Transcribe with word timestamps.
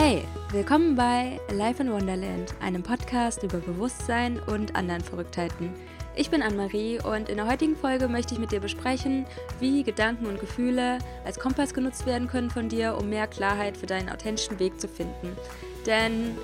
Hey, 0.00 0.22
willkommen 0.52 0.94
bei 0.94 1.40
Life 1.52 1.82
in 1.82 1.90
Wonderland, 1.90 2.54
einem 2.60 2.84
Podcast 2.84 3.42
über 3.42 3.58
Bewusstsein 3.58 4.38
und 4.46 4.76
anderen 4.76 5.02
Verrücktheiten. 5.02 5.72
Ich 6.14 6.30
bin 6.30 6.40
Anne-Marie 6.40 7.00
und 7.00 7.28
in 7.28 7.36
der 7.36 7.48
heutigen 7.48 7.74
Folge 7.74 8.06
möchte 8.06 8.32
ich 8.32 8.38
mit 8.38 8.52
dir 8.52 8.60
besprechen, 8.60 9.26
wie 9.58 9.82
Gedanken 9.82 10.26
und 10.26 10.38
Gefühle 10.38 10.98
als 11.24 11.40
Kompass 11.40 11.74
genutzt 11.74 12.06
werden 12.06 12.28
können 12.28 12.48
von 12.48 12.68
dir, 12.68 12.96
um 12.96 13.08
mehr 13.08 13.26
Klarheit 13.26 13.76
für 13.76 13.86
deinen 13.86 14.08
authentischen 14.08 14.60
Weg 14.60 14.80
zu 14.80 14.86
finden. 14.86 15.36
Denn 15.84 16.38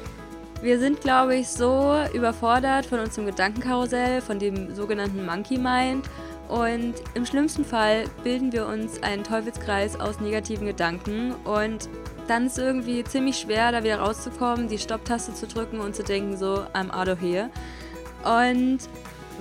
wir 0.60 0.80
sind, 0.80 1.00
glaube 1.00 1.36
ich, 1.36 1.46
so 1.46 1.94
überfordert 2.12 2.86
von 2.86 2.98
unserem 2.98 3.26
Gedankenkarussell, 3.26 4.20
von 4.20 4.40
dem 4.40 4.74
sogenannten 4.74 5.24
Monkey 5.24 5.58
Mind. 5.58 6.10
Und 6.48 6.94
im 7.14 7.24
schlimmsten 7.24 7.64
Fall 7.64 8.04
bilden 8.24 8.52
wir 8.52 8.66
uns 8.66 9.00
einen 9.04 9.22
Teufelskreis 9.22 9.98
aus 9.98 10.18
negativen 10.18 10.66
Gedanken 10.66 11.36
und 11.44 11.88
dann 12.28 12.46
ist 12.46 12.52
es 12.52 12.58
irgendwie 12.58 13.04
ziemlich 13.04 13.38
schwer, 13.38 13.72
da 13.72 13.84
wieder 13.84 14.00
rauszukommen, 14.00 14.68
die 14.68 14.78
Stopptaste 14.78 15.34
zu 15.34 15.46
drücken 15.46 15.80
und 15.80 15.94
zu 15.94 16.02
denken, 16.02 16.36
so, 16.36 16.64
I'm 16.72 16.90
out 16.90 17.08
of 17.08 17.20
here. 17.20 17.50
Und 18.24 18.78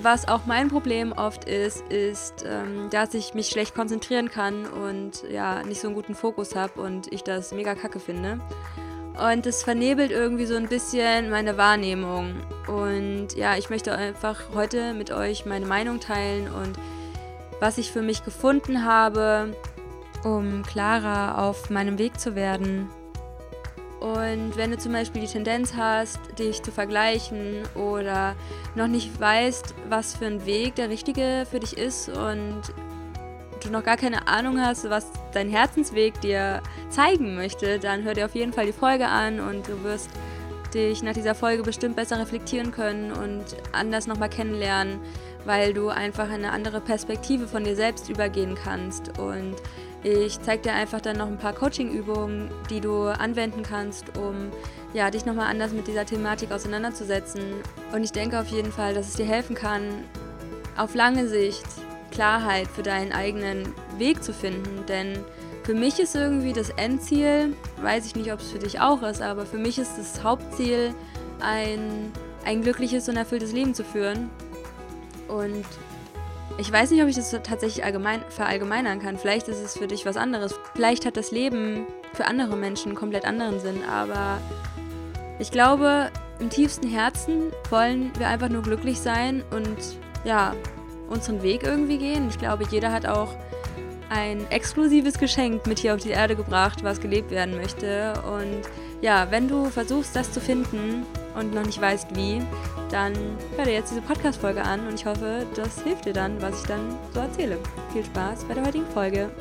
was 0.01 0.27
auch 0.27 0.45
mein 0.45 0.69
Problem 0.69 1.11
oft 1.11 1.45
ist, 1.45 1.81
ist, 1.89 2.45
ähm, 2.47 2.89
dass 2.89 3.13
ich 3.13 3.33
mich 3.33 3.47
schlecht 3.47 3.75
konzentrieren 3.75 4.29
kann 4.29 4.65
und 4.65 5.23
ja, 5.31 5.63
nicht 5.63 5.79
so 5.79 5.87
einen 5.87 5.95
guten 5.95 6.15
Fokus 6.15 6.55
habe 6.55 6.81
und 6.81 7.11
ich 7.13 7.23
das 7.23 7.53
mega 7.53 7.75
kacke 7.75 7.99
finde. 7.99 8.39
Und 9.31 9.45
das 9.45 9.63
vernebelt 9.63 10.11
irgendwie 10.11 10.47
so 10.47 10.55
ein 10.55 10.67
bisschen 10.67 11.29
meine 11.29 11.57
Wahrnehmung. 11.57 12.33
Und 12.67 13.35
ja, 13.35 13.55
ich 13.57 13.69
möchte 13.69 13.95
einfach 13.95 14.41
heute 14.55 14.93
mit 14.93 15.11
euch 15.11 15.45
meine 15.45 15.67
Meinung 15.67 15.99
teilen 15.99 16.51
und 16.51 16.77
was 17.59 17.77
ich 17.77 17.91
für 17.91 18.01
mich 18.01 18.25
gefunden 18.25 18.83
habe, 18.83 19.55
um 20.23 20.63
klarer 20.63 21.37
auf 21.41 21.69
meinem 21.69 21.97
Weg 21.97 22.19
zu 22.19 22.35
werden. 22.35 22.89
Und 23.99 24.57
wenn 24.57 24.71
du 24.71 24.77
zum 24.77 24.91
Beispiel 24.91 25.21
die 25.21 25.27
Tendenz 25.27 25.75
hast, 25.75 26.19
dich 26.37 26.61
zu 26.61 26.71
vergleichen 26.71 27.63
oder 27.73 28.35
noch 28.75 28.87
nicht 28.87 29.17
weißt, 29.19 29.73
was 29.87 30.15
für 30.17 30.25
ein 30.25 30.45
Weg 30.45 30.75
der 30.75 30.89
richtige 30.89 31.45
für 31.49 31.61
dich 31.61 31.77
ist 31.77 32.09
und 32.09 32.61
du 33.63 33.69
noch 33.69 33.83
gar 33.83 33.95
keine 33.95 34.27
Ahnung 34.27 34.59
hast, 34.59 34.89
was 34.89 35.07
dein 35.31 35.49
Herzensweg 35.49 36.19
dir 36.19 36.61
zeigen 36.89 37.35
möchte, 37.35 37.79
dann 37.79 38.03
hör 38.03 38.13
dir 38.13 38.25
auf 38.25 38.35
jeden 38.35 38.51
Fall 38.51 38.65
die 38.65 38.73
Folge 38.73 39.07
an 39.07 39.39
und 39.39 39.69
du 39.69 39.83
wirst 39.83 40.09
dich 40.73 41.01
nach 41.03 41.13
dieser 41.13 41.35
Folge 41.35 41.63
bestimmt 41.63 41.95
besser 41.95 42.19
reflektieren 42.19 42.71
können 42.71 43.11
und 43.11 43.45
anders 43.71 44.07
nochmal 44.07 44.29
kennenlernen, 44.29 44.99
weil 45.45 45.73
du 45.73 45.89
einfach 45.89 46.29
eine 46.29 46.51
andere 46.51 46.81
Perspektive 46.81 47.47
von 47.47 47.63
dir 47.63 47.75
selbst 47.75 48.09
übergehen 48.09 48.55
kannst. 48.55 49.17
Und 49.19 49.55
ich 50.03 50.41
zeige 50.41 50.63
dir 50.63 50.73
einfach 50.73 50.99
dann 50.99 51.17
noch 51.17 51.27
ein 51.27 51.37
paar 51.37 51.53
Coaching-Übungen, 51.53 52.51
die 52.69 52.81
du 52.81 53.03
anwenden 53.03 53.63
kannst, 53.63 54.17
um 54.17 54.51
ja, 54.93 55.09
dich 55.09 55.25
nochmal 55.25 55.49
anders 55.49 55.71
mit 55.71 55.87
dieser 55.87 56.05
Thematik 56.05 56.51
auseinanderzusetzen. 56.51 57.41
Und 57.93 58.03
ich 58.03 58.11
denke 58.11 58.39
auf 58.39 58.47
jeden 58.47 58.71
Fall, 58.71 58.93
dass 58.93 59.07
es 59.07 59.15
dir 59.15 59.25
helfen 59.25 59.55
kann, 59.55 60.03
auf 60.77 60.93
lange 60.93 61.27
Sicht 61.27 61.63
Klarheit 62.11 62.67
für 62.67 62.83
deinen 62.83 63.11
eigenen 63.11 63.73
Weg 63.97 64.23
zu 64.23 64.33
finden. 64.33 64.85
Denn 64.87 65.17
für 65.63 65.73
mich 65.73 65.99
ist 65.99 66.15
irgendwie 66.15 66.53
das 66.53 66.69
Endziel, 66.71 67.55
weiß 67.81 68.05
ich 68.05 68.15
nicht, 68.15 68.31
ob 68.31 68.39
es 68.39 68.51
für 68.51 68.59
dich 68.59 68.81
auch 68.81 69.01
ist, 69.03 69.21
aber 69.21 69.45
für 69.45 69.57
mich 69.57 69.79
ist 69.79 69.97
das 69.97 70.23
Hauptziel, 70.23 70.93
ein, 71.39 72.11
ein 72.45 72.61
glückliches 72.61 73.09
und 73.09 73.17
erfülltes 73.17 73.53
Leben 73.53 73.73
zu 73.73 73.83
führen. 73.83 74.29
Und 75.27 75.65
ich 76.57 76.71
weiß 76.71 76.91
nicht, 76.91 77.01
ob 77.01 77.09
ich 77.09 77.15
das 77.15 77.31
tatsächlich 77.31 77.83
allgemein, 77.83 78.21
verallgemeinern 78.29 78.99
kann. 78.99 79.17
Vielleicht 79.17 79.47
ist 79.47 79.59
es 79.59 79.77
für 79.77 79.87
dich 79.87 80.05
was 80.05 80.17
anderes. 80.17 80.53
Vielleicht 80.75 81.05
hat 81.05 81.17
das 81.17 81.31
Leben 81.31 81.87
für 82.13 82.25
andere 82.25 82.55
Menschen 82.55 82.89
einen 82.89 82.97
komplett 82.97 83.25
anderen 83.25 83.59
Sinn. 83.59 83.83
Aber 83.89 84.39
ich 85.39 85.51
glaube, 85.51 86.11
im 86.39 86.49
tiefsten 86.49 86.87
Herzen 86.87 87.51
wollen 87.69 88.11
wir 88.17 88.27
einfach 88.27 88.49
nur 88.49 88.61
glücklich 88.61 88.99
sein 88.99 89.43
und 89.51 89.77
ja, 90.23 90.55
unseren 91.09 91.41
Weg 91.41 91.63
irgendwie 91.63 91.97
gehen. 91.97 92.29
Ich 92.29 92.37
glaube, 92.37 92.65
jeder 92.69 92.91
hat 92.91 93.05
auch 93.05 93.35
ein 94.09 94.45
exklusives 94.51 95.17
Geschenk 95.17 95.65
mit 95.65 95.79
hier 95.79 95.95
auf 95.95 96.01
die 96.01 96.11
Erde 96.11 96.35
gebracht, 96.35 96.83
was 96.83 97.01
gelebt 97.01 97.31
werden 97.31 97.55
möchte. 97.55 98.13
Und 98.27 98.61
ja, 99.01 99.31
wenn 99.31 99.47
du 99.47 99.65
versuchst, 99.65 100.15
das 100.15 100.31
zu 100.31 100.39
finden 100.39 101.05
und 101.35 101.53
noch 101.53 101.65
nicht 101.65 101.81
weißt 101.81 102.15
wie, 102.15 102.41
dann 102.91 103.13
hör 103.55 103.65
dir 103.65 103.73
jetzt 103.73 103.91
diese 103.91 104.01
Podcast-Folge 104.01 104.61
an 104.61 104.87
und 104.87 104.95
ich 104.95 105.05
hoffe, 105.05 105.45
das 105.55 105.81
hilft 105.83 106.05
dir 106.05 106.13
dann, 106.13 106.41
was 106.41 106.61
ich 106.61 106.67
dann 106.67 106.97
so 107.13 107.19
erzähle. 107.19 107.57
Viel 107.91 108.05
Spaß 108.05 108.45
bei 108.45 108.53
der 108.53 108.65
heutigen 108.65 108.87
Folge. 108.87 109.31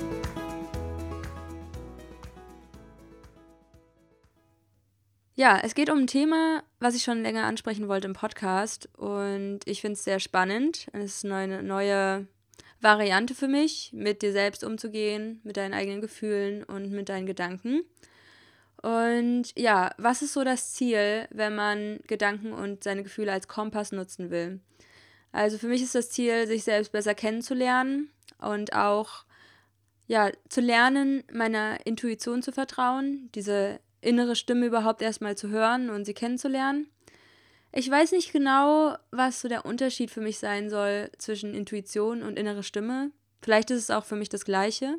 Ja, 5.34 5.58
es 5.62 5.74
geht 5.74 5.90
um 5.90 5.98
ein 5.98 6.06
Thema, 6.06 6.62
was 6.78 6.94
ich 6.94 7.02
schon 7.02 7.22
länger 7.22 7.44
ansprechen 7.44 7.88
wollte 7.88 8.06
im 8.06 8.12
Podcast 8.12 8.88
und 8.96 9.60
ich 9.64 9.80
finde 9.80 9.94
es 9.94 10.04
sehr 10.04 10.20
spannend. 10.20 10.88
Es 10.92 11.16
ist 11.16 11.24
eine 11.24 11.62
neue 11.62 12.26
Variante 12.82 13.34
für 13.34 13.48
mich, 13.48 13.90
mit 13.94 14.22
dir 14.22 14.32
selbst 14.32 14.64
umzugehen, 14.64 15.40
mit 15.44 15.56
deinen 15.56 15.72
eigenen 15.72 16.00
Gefühlen 16.00 16.64
und 16.64 16.90
mit 16.90 17.08
deinen 17.08 17.26
Gedanken. 17.26 17.82
Und 18.82 19.56
ja, 19.56 19.94
was 19.96 20.22
ist 20.22 20.32
so 20.32 20.42
das 20.44 20.72
Ziel, 20.72 21.28
wenn 21.30 21.54
man 21.54 22.00
Gedanken 22.08 22.52
und 22.52 22.82
seine 22.82 23.04
Gefühle 23.04 23.32
als 23.32 23.48
Kompass 23.48 23.92
nutzen 23.92 24.30
will? 24.30 24.60
Also 25.30 25.56
für 25.56 25.68
mich 25.68 25.82
ist 25.82 25.94
das 25.94 26.10
Ziel, 26.10 26.46
sich 26.46 26.64
selbst 26.64 26.92
besser 26.92 27.14
kennenzulernen 27.14 28.10
und 28.38 28.74
auch 28.74 29.24
ja, 30.08 30.30
zu 30.48 30.60
lernen, 30.60 31.24
meiner 31.32 31.86
Intuition 31.86 32.42
zu 32.42 32.52
vertrauen, 32.52 33.30
diese 33.34 33.80
innere 34.00 34.36
Stimme 34.36 34.66
überhaupt 34.66 35.00
erstmal 35.00 35.36
zu 35.36 35.48
hören 35.48 35.88
und 35.88 36.04
sie 36.04 36.12
kennenzulernen. 36.12 36.88
Ich 37.72 37.90
weiß 37.90 38.12
nicht 38.12 38.32
genau, 38.32 38.96
was 39.10 39.40
so 39.40 39.48
der 39.48 39.64
Unterschied 39.64 40.10
für 40.10 40.20
mich 40.20 40.38
sein 40.38 40.68
soll 40.68 41.10
zwischen 41.16 41.54
Intuition 41.54 42.22
und 42.22 42.38
innere 42.38 42.62
Stimme. 42.62 43.12
Vielleicht 43.40 43.70
ist 43.70 43.78
es 43.78 43.90
auch 43.90 44.04
für 44.04 44.16
mich 44.16 44.28
das 44.28 44.44
gleiche. 44.44 44.98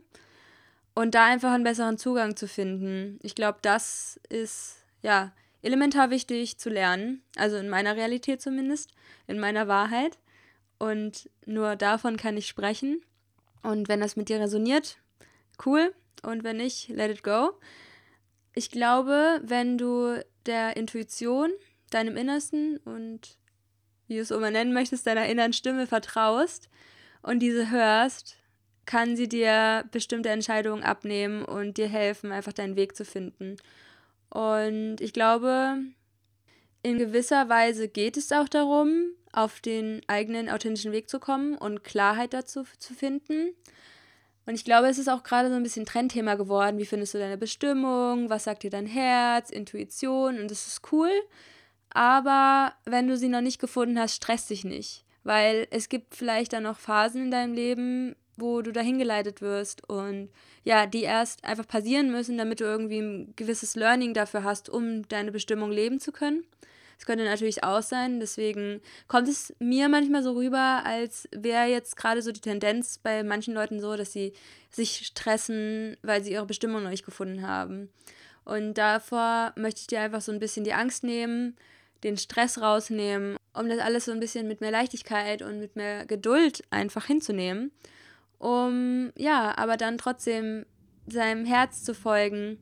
Und 0.95 1.15
da 1.15 1.25
einfach 1.25 1.51
einen 1.51 1.63
besseren 1.63 1.97
Zugang 1.97 2.35
zu 2.35 2.47
finden. 2.47 3.19
Ich 3.23 3.35
glaube, 3.35 3.59
das 3.61 4.19
ist 4.29 4.77
ja 5.01 5.31
elementar 5.63 6.09
wichtig 6.11 6.59
zu 6.59 6.69
lernen. 6.69 7.23
Also 7.35 7.57
in 7.57 7.69
meiner 7.69 7.95
Realität 7.95 8.41
zumindest, 8.41 8.91
in 9.27 9.39
meiner 9.39 9.67
Wahrheit. 9.67 10.19
Und 10.77 11.29
nur 11.45 11.75
davon 11.75 12.17
kann 12.17 12.37
ich 12.37 12.47
sprechen. 12.47 13.01
Und 13.63 13.87
wenn 13.87 14.01
das 14.01 14.15
mit 14.15 14.29
dir 14.29 14.39
resoniert, 14.39 14.97
cool. 15.65 15.93
Und 16.21 16.43
wenn 16.43 16.57
nicht, 16.57 16.89
let 16.89 17.11
it 17.11 17.23
go. 17.23 17.53
Ich 18.53 18.69
glaube, 18.69 19.41
wenn 19.43 19.77
du 19.77 20.23
der 20.45 20.77
Intuition, 20.77 21.51
deinem 21.89 22.17
Innersten 22.17 22.77
und 22.77 23.37
wie 24.07 24.15
du 24.15 24.21
es 24.21 24.31
immer 24.31 24.51
nennen 24.51 24.73
möchtest, 24.73 25.07
deiner 25.07 25.27
inneren 25.27 25.53
Stimme 25.53 25.87
vertraust 25.87 26.69
und 27.21 27.39
diese 27.39 27.71
hörst, 27.71 28.37
kann 28.85 29.15
sie 29.15 29.27
dir 29.29 29.85
bestimmte 29.91 30.29
Entscheidungen 30.29 30.83
abnehmen 30.83 31.45
und 31.45 31.77
dir 31.77 31.87
helfen, 31.87 32.31
einfach 32.31 32.53
deinen 32.53 32.75
Weg 32.75 32.95
zu 32.95 33.05
finden. 33.05 33.57
Und 34.29 34.97
ich 34.99 35.13
glaube, 35.13 35.77
in 36.81 36.97
gewisser 36.97 37.47
Weise 37.49 37.87
geht 37.87 38.17
es 38.17 38.31
auch 38.31 38.49
darum, 38.49 39.11
auf 39.31 39.61
den 39.61 40.01
eigenen 40.07 40.49
authentischen 40.49 40.91
Weg 40.91 41.09
zu 41.09 41.19
kommen 41.19 41.57
und 41.57 41.83
Klarheit 41.83 42.33
dazu 42.33 42.63
zu 42.77 42.93
finden. 42.93 43.55
Und 44.45 44.55
ich 44.55 44.65
glaube, 44.65 44.87
es 44.87 44.97
ist 44.97 45.07
auch 45.07 45.23
gerade 45.23 45.49
so 45.49 45.55
ein 45.55 45.63
bisschen 45.63 45.85
Trendthema 45.85 46.35
geworden. 46.35 46.77
Wie 46.77 46.85
findest 46.85 47.13
du 47.13 47.17
deine 47.17 47.37
Bestimmung? 47.37 48.29
Was 48.29 48.43
sagt 48.43 48.63
dir 48.63 48.69
dein 48.69 48.85
Herz? 48.85 49.49
Intuition? 49.49 50.39
Und 50.39 50.51
das 50.51 50.67
ist 50.67 50.91
cool. 50.91 51.11
Aber 51.89 52.73
wenn 52.85 53.07
du 53.07 53.15
sie 53.17 53.29
noch 53.29 53.41
nicht 53.41 53.59
gefunden 53.59 53.97
hast, 53.97 54.15
stress 54.15 54.47
dich 54.47 54.65
nicht. 54.65 55.05
Weil 55.23 55.67
es 55.71 55.87
gibt 55.87 56.15
vielleicht 56.15 56.51
dann 56.51 56.63
noch 56.63 56.77
Phasen 56.77 57.23
in 57.23 57.31
deinem 57.31 57.53
Leben, 57.53 58.15
wo 58.37 58.61
du 58.61 58.71
dahin 58.71 58.97
geleitet 58.97 59.41
wirst 59.41 59.87
und 59.89 60.29
ja, 60.63 60.85
die 60.85 61.03
erst 61.03 61.43
einfach 61.43 61.67
passieren 61.67 62.11
müssen, 62.11 62.37
damit 62.37 62.59
du 62.59 62.63
irgendwie 62.63 62.99
ein 62.99 63.33
gewisses 63.35 63.75
Learning 63.75 64.13
dafür 64.13 64.43
hast, 64.43 64.69
um 64.69 65.07
deine 65.07 65.31
Bestimmung 65.31 65.71
leben 65.71 65.99
zu 65.99 66.11
können. 66.11 66.43
Es 66.97 67.05
könnte 67.05 67.25
natürlich 67.25 67.63
auch 67.63 67.81
sein, 67.81 68.19
deswegen 68.19 68.79
kommt 69.07 69.27
es 69.27 69.53
mir 69.59 69.89
manchmal 69.89 70.23
so 70.23 70.33
rüber, 70.33 70.83
als 70.85 71.27
wäre 71.35 71.65
jetzt 71.65 71.97
gerade 71.97 72.21
so 72.21 72.31
die 72.31 72.39
Tendenz 72.39 72.97
bei 72.97 73.23
manchen 73.23 73.53
Leuten 73.53 73.81
so, 73.81 73.97
dass 73.97 74.13
sie 74.13 74.33
sich 74.69 75.07
stressen, 75.07 75.97
weil 76.01 76.23
sie 76.23 76.31
ihre 76.31 76.45
Bestimmung 76.45 76.83
noch 76.83 76.89
nicht 76.89 77.05
gefunden 77.05 77.45
haben. 77.45 77.89
Und 78.45 78.75
davor 78.75 79.53
möchte 79.57 79.81
ich 79.81 79.87
dir 79.87 80.01
einfach 80.01 80.21
so 80.21 80.31
ein 80.31 80.39
bisschen 80.39 80.63
die 80.63 80.73
Angst 80.73 81.03
nehmen, 81.03 81.57
den 82.03 82.17
Stress 82.17 82.61
rausnehmen, 82.61 83.37
um 83.53 83.69
das 83.69 83.79
alles 83.79 84.05
so 84.05 84.11
ein 84.11 84.19
bisschen 84.19 84.47
mit 84.47 84.61
mehr 84.61 84.71
Leichtigkeit 84.71 85.41
und 85.41 85.59
mit 85.59 85.75
mehr 85.75 86.05
Geduld 86.05 86.63
einfach 86.69 87.05
hinzunehmen 87.05 87.71
um 88.43 89.13
ja, 89.15 89.57
aber 89.57 89.77
dann 89.77 89.97
trotzdem 89.97 90.65
seinem 91.07 91.45
Herz 91.45 91.83
zu 91.85 91.95
folgen. 91.95 92.59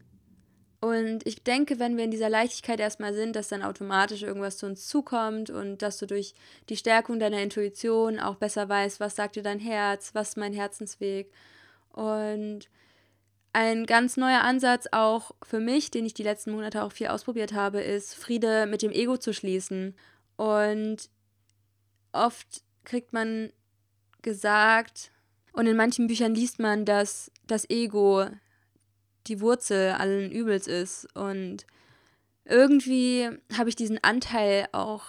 Und 0.79 1.25
ich 1.25 1.43
denke, 1.43 1.79
wenn 1.79 1.97
wir 1.97 2.03
in 2.03 2.11
dieser 2.11 2.29
Leichtigkeit 2.29 2.79
erstmal 2.79 3.15
sind, 3.15 3.35
dass 3.35 3.47
dann 3.47 3.63
automatisch 3.63 4.21
irgendwas 4.21 4.57
zu 4.57 4.67
uns 4.67 4.87
zukommt 4.87 5.49
und 5.49 5.81
dass 5.81 5.97
du 5.97 6.05
durch 6.05 6.35
die 6.69 6.77
Stärkung 6.77 7.19
deiner 7.19 7.41
Intuition 7.41 8.19
auch 8.19 8.35
besser 8.35 8.69
weißt, 8.69 8.99
was 8.99 9.15
sagt 9.15 9.35
dir 9.35 9.43
dein 9.43 9.59
Herz, 9.59 10.11
was 10.13 10.29
ist 10.29 10.37
mein 10.37 10.53
Herzensweg. 10.53 11.31
Und 11.89 12.69
ein 13.51 13.87
ganz 13.87 14.17
neuer 14.17 14.41
Ansatz 14.41 14.87
auch 14.91 15.31
für 15.41 15.59
mich, 15.59 15.89
den 15.89 16.05
ich 16.05 16.13
die 16.13 16.23
letzten 16.23 16.51
Monate 16.51 16.83
auch 16.83 16.91
viel 16.91 17.07
ausprobiert 17.07 17.53
habe, 17.53 17.81
ist 17.81 18.13
Friede 18.13 18.67
mit 18.67 18.83
dem 18.83 18.91
Ego 18.91 19.17
zu 19.17 19.33
schließen. 19.33 19.95
Und 20.35 21.09
oft 22.11 22.63
kriegt 22.83 23.13
man 23.13 23.51
gesagt, 24.21 25.11
und 25.53 25.67
in 25.67 25.75
manchen 25.75 26.07
Büchern 26.07 26.33
liest 26.33 26.59
man, 26.59 26.85
dass 26.85 27.31
das 27.47 27.69
Ego 27.69 28.27
die 29.27 29.41
Wurzel 29.41 29.91
allen 29.91 30.31
Übels 30.31 30.67
ist. 30.67 31.07
Und 31.15 31.65
irgendwie 32.45 33.29
habe 33.57 33.69
ich 33.69 33.75
diesen 33.75 34.03
Anteil 34.03 34.67
auch 34.71 35.03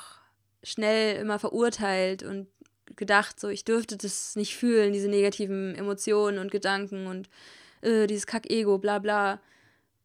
schnell 0.63 1.21
immer 1.21 1.39
verurteilt 1.39 2.23
und 2.23 2.49
gedacht, 2.97 3.41
so 3.41 3.49
ich 3.49 3.65
dürfte 3.65 3.97
das 3.97 4.37
nicht 4.37 4.57
fühlen, 4.57 4.93
diese 4.93 5.09
negativen 5.09 5.75
Emotionen 5.75 6.39
und 6.39 6.51
Gedanken 6.51 7.07
und 7.07 7.29
äh, 7.81 8.07
dieses 8.07 8.27
Kack-Ego, 8.27 8.79
bla 8.79 8.99
bla. 8.99 9.41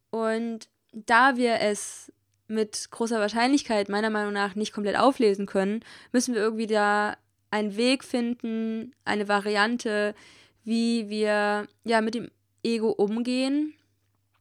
Und 0.10 0.70
da 0.94 1.36
wir 1.36 1.60
es 1.60 2.12
mit 2.48 2.90
großer 2.92 3.20
Wahrscheinlichkeit 3.20 3.90
meiner 3.90 4.10
Meinung 4.10 4.34
nach 4.34 4.56
nicht 4.56 4.72
komplett 4.72 4.98
auflesen 4.98 5.46
können, 5.46 5.82
müssen 6.12 6.34
wir 6.34 6.42
irgendwie 6.42 6.68
da 6.68 7.18
einen 7.52 7.78
Weg 7.78 8.04
finden, 8.04 8.94
eine 9.06 9.28
Variante, 9.28 10.16
wie 10.64 11.10
wir 11.10 11.68
ja 11.84 12.02
mit 12.02 12.16
dem 12.16 12.30
Ego 12.64 12.90
umgehen. 12.90 13.74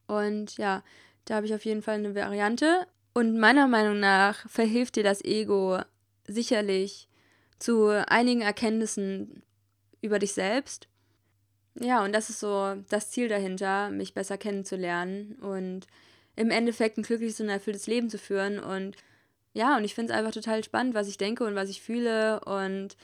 Und 0.07 0.57
ja, 0.57 0.83
da 1.25 1.35
habe 1.35 1.45
ich 1.45 1.53
auf 1.53 1.65
jeden 1.65 1.81
Fall 1.81 1.95
eine 1.95 2.15
Variante. 2.15 2.87
Und 3.13 3.39
meiner 3.39 3.67
Meinung 3.67 3.99
nach 3.99 4.47
verhilft 4.49 4.95
dir 4.95 5.03
das 5.03 5.23
Ego 5.23 5.79
sicherlich 6.27 7.07
zu 7.59 7.87
einigen 8.07 8.41
Erkenntnissen 8.41 9.41
über 10.01 10.19
dich 10.19 10.33
selbst. 10.33 10.87
Ja, 11.79 12.03
und 12.03 12.13
das 12.13 12.29
ist 12.29 12.39
so 12.39 12.75
das 12.89 13.11
Ziel 13.11 13.27
dahinter, 13.27 13.89
mich 13.89 14.13
besser 14.13 14.37
kennenzulernen 14.37 15.33
und 15.41 15.87
im 16.35 16.51
Endeffekt 16.51 16.97
ein 16.97 17.03
glückliches 17.03 17.39
und 17.39 17.49
erfülltes 17.49 17.87
Leben 17.87 18.09
zu 18.09 18.17
führen. 18.17 18.59
Und 18.59 18.95
ja, 19.57 19.75
und 19.75 19.83
ich 19.83 19.95
finde 19.95 20.13
es 20.13 20.17
einfach 20.17 20.31
total 20.31 20.63
spannend, 20.63 20.93
was 20.93 21.07
ich 21.07 21.17
denke 21.17 21.43
und 21.43 21.55
was 21.55 21.69
ich 21.69 21.81
fühle. 21.81 22.39
Und 22.41 22.95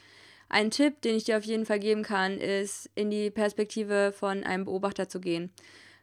ein 0.50 0.70
Tipp, 0.70 1.02
den 1.02 1.16
ich 1.16 1.24
dir 1.24 1.38
auf 1.38 1.44
jeden 1.44 1.66
Fall 1.66 1.80
geben 1.80 2.04
kann, 2.04 2.38
ist, 2.38 2.90
in 2.94 3.10
die 3.10 3.32
Perspektive 3.32 4.14
von 4.16 4.44
einem 4.44 4.66
Beobachter 4.66 5.10
zu 5.10 5.20
gehen. 5.20 5.52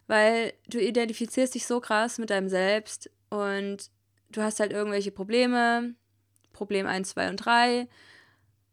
Weil 0.08 0.52
du 0.68 0.80
identifizierst 0.80 1.54
dich 1.54 1.66
so 1.66 1.80
krass 1.80 2.18
mit 2.18 2.30
deinem 2.30 2.48
Selbst 2.48 3.10
und 3.28 3.90
du 4.30 4.42
hast 4.42 4.58
halt 4.58 4.72
irgendwelche 4.72 5.12
Probleme, 5.12 5.94
Problem 6.52 6.86
1, 6.86 7.10
2 7.10 7.30
und 7.30 7.36
3 7.36 7.86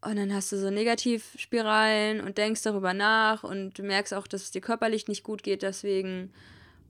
und 0.01 0.15
dann 0.15 0.33
hast 0.33 0.51
du 0.51 0.57
so 0.57 0.71
Negativspiralen 0.71 2.21
und 2.21 2.39
denkst 2.39 2.63
darüber 2.63 2.95
nach 2.95 3.43
und 3.43 3.77
du 3.77 3.83
merkst 3.83 4.15
auch, 4.15 4.25
dass 4.25 4.43
es 4.43 4.51
dir 4.51 4.61
körperlich 4.61 5.07
nicht 5.07 5.23
gut 5.23 5.43
geht 5.43 5.61
deswegen. 5.61 6.33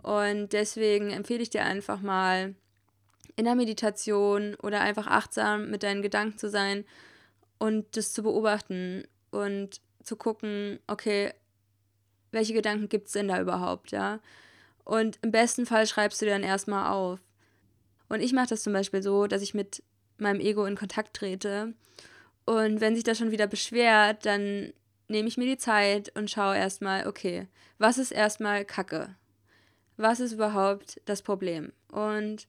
Und 0.02 0.54
deswegen 0.54 1.10
empfehle 1.10 1.42
ich 1.42 1.50
dir 1.50 1.66
einfach 1.66 2.00
mal 2.00 2.56
in 3.38 3.46
der 3.46 3.56
Meditation 3.56 4.56
oder 4.56 4.82
einfach 4.82 5.08
achtsam 5.08 5.72
mit 5.72 5.84
deinen 5.84 6.02
Gedanken 6.02 6.38
zu 6.38 6.50
sein 6.50 6.84
und 7.58 7.96
das 7.96 8.12
zu 8.12 8.24
beobachten 8.24 9.06
und 9.32 9.80
zu 10.04 10.18
gucken, 10.18 10.80
okay, 10.88 11.34
welche 12.32 12.54
Gedanken 12.54 12.90
gibt 12.90 13.08
es 13.08 13.14
denn 13.14 13.30
da 13.30 13.40
überhaupt, 13.40 13.92
ja? 13.92 14.20
Und 14.84 15.20
im 15.22 15.32
besten 15.32 15.66
Fall 15.66 15.88
schreibst 15.88 16.22
du 16.22 16.26
dir 16.26 16.32
dann 16.32 16.44
erstmal 16.44 16.92
auf. 16.92 17.20
Und 18.10 18.22
ich 18.22 18.34
mache 18.34 18.48
das 18.48 18.64
zum 18.64 18.74
Beispiel 18.74 19.02
so, 19.02 19.28
dass 19.28 19.42
ich 19.42 19.54
mit 19.54 19.82
meinem 20.18 20.42
Ego 20.42 20.66
in 20.66 20.76
Kontakt 20.76 21.16
trete 21.16 21.74
und 22.48 22.80
wenn 22.80 22.96
sich 22.96 23.04
das 23.04 23.18
schon 23.18 23.32
wieder 23.32 23.46
beschwert, 23.46 24.26
dann 24.26 24.72
nehme 25.10 25.28
ich 25.28 25.36
mir 25.36 25.46
die 25.46 25.58
Zeit 25.58 26.16
und 26.16 26.32
schaue 26.32 26.56
erstmal, 26.56 27.06
okay, 27.06 27.48
was 27.78 27.98
ist 27.98 28.12
erstmal 28.12 28.64
Kacke? 28.64 29.16
Was 29.98 30.22
ist 30.22 30.32
überhaupt 30.32 31.02
das 31.04 31.22
Problem? 31.22 31.74
Und 31.92 32.48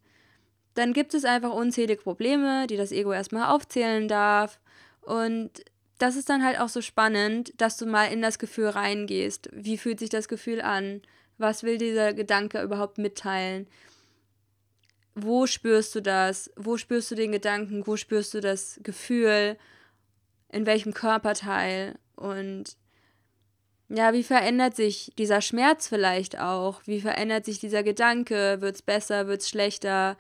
dann 0.78 0.92
gibt 0.92 1.14
es 1.14 1.25
einfach 1.25 1.52
unzählige 1.52 2.02
Probleme, 2.02 2.66
die 2.66 2.76
das 2.76 2.92
Ego 2.92 3.12
erstmal 3.12 3.50
aufzählen 3.50 4.08
darf. 4.08 4.60
Und 5.00 5.50
das 5.98 6.16
ist 6.16 6.28
dann 6.28 6.44
halt 6.44 6.60
auch 6.60 6.69
so 6.69 6.80
spannend, 6.80 7.52
dass 7.60 7.76
du 7.76 7.86
mal 7.86 8.06
in 8.06 8.22
das 8.22 8.38
Gefühl 8.38 8.69
reingehst. 8.69 9.48
Wie 9.52 9.78
fühlt 9.78 9.98
sich 9.98 10.10
das 10.10 10.28
Gefühl 10.28 10.60
an? 10.60 11.02
Was 11.38 11.62
will 11.62 11.78
dieser 11.78 12.14
Gedanke 12.14 12.62
überhaupt 12.62 12.98
mitteilen? 12.98 13.66
Wo 15.14 15.46
spürst 15.46 15.94
du 15.94 16.00
das? 16.00 16.50
Wo 16.56 16.76
spürst 16.76 17.10
du 17.10 17.14
den 17.14 17.32
Gedanken? 17.32 17.86
Wo 17.86 17.96
spürst 17.96 18.34
du 18.34 18.40
das 18.40 18.78
Gefühl? 18.82 19.56
in 20.50 20.66
welchem 20.66 20.94
Körperteil 20.94 21.98
und 22.16 22.76
ja, 23.90 24.12
wie 24.12 24.22
verändert 24.22 24.76
sich 24.76 25.12
dieser 25.16 25.40
Schmerz 25.40 25.88
vielleicht 25.88 26.38
auch? 26.38 26.82
Wie 26.84 27.00
verändert 27.00 27.46
sich 27.46 27.58
dieser 27.58 27.82
Gedanke? 27.82 28.60
Wird 28.60 28.75
es 28.76 28.82
besser, 28.82 29.28
wird 29.28 29.40
es 29.40 29.48
schlechter? 29.48 30.19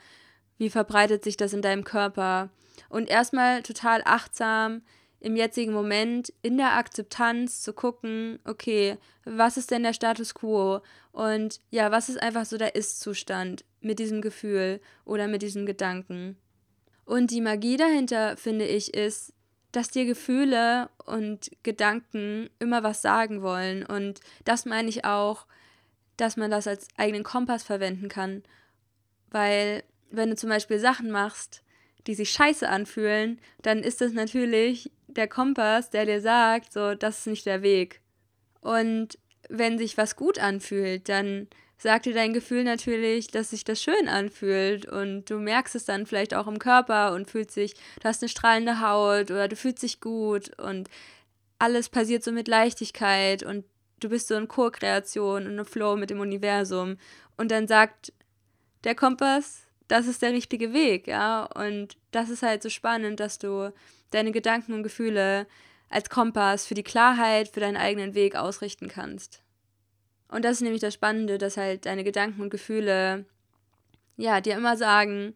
Wie 0.58 0.70
verbreitet 0.70 1.24
sich 1.24 1.36
das 1.36 1.52
in 1.52 1.62
deinem 1.62 1.84
Körper? 1.84 2.50
Und 2.88 3.08
erstmal 3.08 3.62
total 3.62 4.02
achtsam 4.04 4.82
im 5.20 5.34
jetzigen 5.34 5.72
Moment 5.72 6.32
in 6.42 6.58
der 6.58 6.74
Akzeptanz 6.74 7.62
zu 7.62 7.72
gucken, 7.72 8.38
okay, 8.44 8.98
was 9.24 9.56
ist 9.56 9.70
denn 9.70 9.82
der 9.82 9.92
Status 9.92 10.34
quo? 10.34 10.80
Und 11.12 11.60
ja, 11.70 11.90
was 11.90 12.08
ist 12.08 12.22
einfach 12.22 12.44
so 12.44 12.56
der 12.56 12.76
Ist-Zustand 12.76 13.64
mit 13.80 13.98
diesem 13.98 14.22
Gefühl 14.22 14.80
oder 15.04 15.26
mit 15.26 15.42
diesen 15.42 15.66
Gedanken? 15.66 16.36
Und 17.04 17.30
die 17.30 17.40
Magie 17.40 17.76
dahinter, 17.76 18.36
finde 18.36 18.66
ich, 18.66 18.94
ist, 18.94 19.32
dass 19.72 19.90
dir 19.90 20.04
Gefühle 20.04 20.88
und 21.04 21.50
Gedanken 21.62 22.48
immer 22.58 22.82
was 22.82 23.02
sagen 23.02 23.42
wollen. 23.42 23.84
Und 23.84 24.20
das 24.44 24.66
meine 24.66 24.88
ich 24.88 25.04
auch, 25.04 25.46
dass 26.16 26.36
man 26.36 26.50
das 26.50 26.66
als 26.66 26.86
eigenen 26.96 27.24
Kompass 27.24 27.62
verwenden 27.62 28.08
kann. 28.08 28.42
Weil 29.30 29.82
wenn 30.10 30.30
du 30.30 30.36
zum 30.36 30.50
Beispiel 30.50 30.78
Sachen 30.78 31.10
machst, 31.10 31.62
die 32.06 32.14
sich 32.14 32.30
scheiße 32.30 32.68
anfühlen, 32.68 33.40
dann 33.62 33.80
ist 33.80 34.00
das 34.00 34.12
natürlich 34.12 34.90
der 35.06 35.28
Kompass, 35.28 35.90
der 35.90 36.06
dir 36.06 36.20
sagt, 36.20 36.72
so, 36.72 36.94
das 36.94 37.20
ist 37.20 37.26
nicht 37.26 37.46
der 37.46 37.62
Weg. 37.62 38.00
Und 38.60 39.18
wenn 39.48 39.78
sich 39.78 39.96
was 39.96 40.16
gut 40.16 40.38
anfühlt, 40.38 41.08
dann 41.08 41.48
sagt 41.78 42.06
dir 42.06 42.14
dein 42.14 42.32
Gefühl 42.32 42.64
natürlich, 42.64 43.28
dass 43.28 43.50
sich 43.50 43.64
das 43.64 43.82
schön 43.82 44.08
anfühlt. 44.08 44.86
Und 44.86 45.30
du 45.30 45.38
merkst 45.38 45.74
es 45.74 45.84
dann 45.84 46.06
vielleicht 46.06 46.34
auch 46.34 46.46
im 46.46 46.58
Körper 46.58 47.12
und 47.12 47.30
fühlst 47.30 47.56
dich, 47.56 47.74
du 47.74 48.04
hast 48.04 48.22
eine 48.22 48.28
strahlende 48.28 48.80
Haut 48.80 49.30
oder 49.30 49.48
du 49.48 49.56
fühlst 49.56 49.82
dich 49.82 50.00
gut. 50.00 50.58
Und 50.58 50.88
alles 51.58 51.88
passiert 51.88 52.24
so 52.24 52.32
mit 52.32 52.48
Leichtigkeit 52.48 53.42
und 53.42 53.64
du 54.00 54.08
bist 54.08 54.28
so 54.28 54.34
in 54.34 54.48
Co-Kreation 54.48 55.46
und 55.46 55.58
im 55.58 55.64
Flow 55.64 55.96
mit 55.96 56.10
dem 56.10 56.20
Universum. 56.20 56.98
Und 57.36 57.50
dann 57.50 57.68
sagt 57.68 58.12
der 58.84 58.94
Kompass, 58.94 59.67
das 59.88 60.06
ist 60.06 60.22
der 60.22 60.32
richtige 60.32 60.72
Weg, 60.72 61.06
ja, 61.06 61.44
und 61.44 61.96
das 62.10 62.30
ist 62.30 62.42
halt 62.42 62.62
so 62.62 62.68
spannend, 62.68 63.20
dass 63.20 63.38
du 63.38 63.72
deine 64.10 64.32
Gedanken 64.32 64.74
und 64.74 64.82
Gefühle 64.82 65.46
als 65.90 66.10
Kompass 66.10 66.66
für 66.66 66.74
die 66.74 66.82
Klarheit, 66.82 67.48
für 67.48 67.60
deinen 67.60 67.76
eigenen 67.76 68.14
Weg 68.14 68.36
ausrichten 68.36 68.88
kannst. 68.88 69.42
Und 70.28 70.44
das 70.44 70.56
ist 70.56 70.60
nämlich 70.60 70.82
das 70.82 70.94
Spannende, 70.94 71.38
dass 71.38 71.56
halt 71.56 71.86
deine 71.86 72.04
Gedanken 72.04 72.42
und 72.42 72.50
Gefühle, 72.50 73.24
ja, 74.16 74.40
dir 74.40 74.56
immer 74.56 74.76
sagen, 74.76 75.34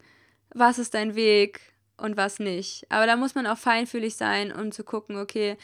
was 0.54 0.78
ist 0.78 0.94
dein 0.94 1.14
Weg 1.14 1.60
und 1.96 2.16
was 2.16 2.38
nicht. 2.38 2.84
Aber 2.90 3.06
da 3.06 3.16
muss 3.16 3.34
man 3.34 3.46
auch 3.46 3.56
feinfühlig 3.56 4.16
sein, 4.16 4.52
um 4.52 4.70
zu 4.70 4.84
gucken, 4.84 5.16
okay, 5.16 5.56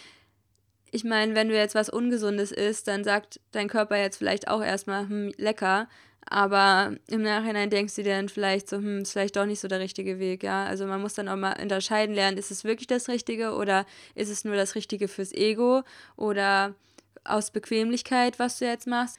ich 0.91 1.05
meine, 1.05 1.35
wenn 1.35 1.49
du 1.49 1.55
jetzt 1.55 1.75
was 1.75 1.91
Ungesundes 1.91 2.53
isst, 2.53 2.89
dann 2.89 3.05
sagt 3.05 3.41
dein 3.53 3.69
Körper 3.69 3.99
jetzt 3.99 4.17
vielleicht 4.17 4.49
auch 4.49 4.63
erstmal, 4.63 5.09
hm, 5.09 5.33
lecker. 5.37 5.89
Aber 6.31 6.95
im 7.07 7.23
Nachhinein 7.23 7.71
denkst 7.71 7.95
du 7.95 8.03
dir 8.03 8.17
dann 8.17 8.29
vielleicht 8.29 8.69
so, 8.69 8.77
hm, 8.77 8.99
ist 9.03 9.13
vielleicht 9.13 9.37
doch 9.37 9.47
nicht 9.47 9.61
so 9.61 9.69
der 9.69 9.81
richtige 9.81 10.19
Weg, 10.19 10.43
ja. 10.43 10.67
Also 10.67 10.87
man 10.87 11.01
muss 11.01 11.15
dann 11.15 11.29
auch 11.29 11.37
mal 11.37 11.61
unterscheiden 11.61 12.15
lernen, 12.15 12.37
ist 12.37 12.51
es 12.51 12.65
wirklich 12.65 12.87
das 12.87 13.09
Richtige 13.09 13.55
oder 13.55 13.87
ist 14.15 14.29
es 14.29 14.45
nur 14.45 14.55
das 14.55 14.75
Richtige 14.75 15.09
fürs 15.09 15.33
Ego 15.33 15.83
oder 16.17 16.75
aus 17.25 17.51
Bequemlichkeit, 17.51 18.39
was 18.39 18.59
du 18.59 18.67
jetzt 18.67 18.87
machst. 18.87 19.19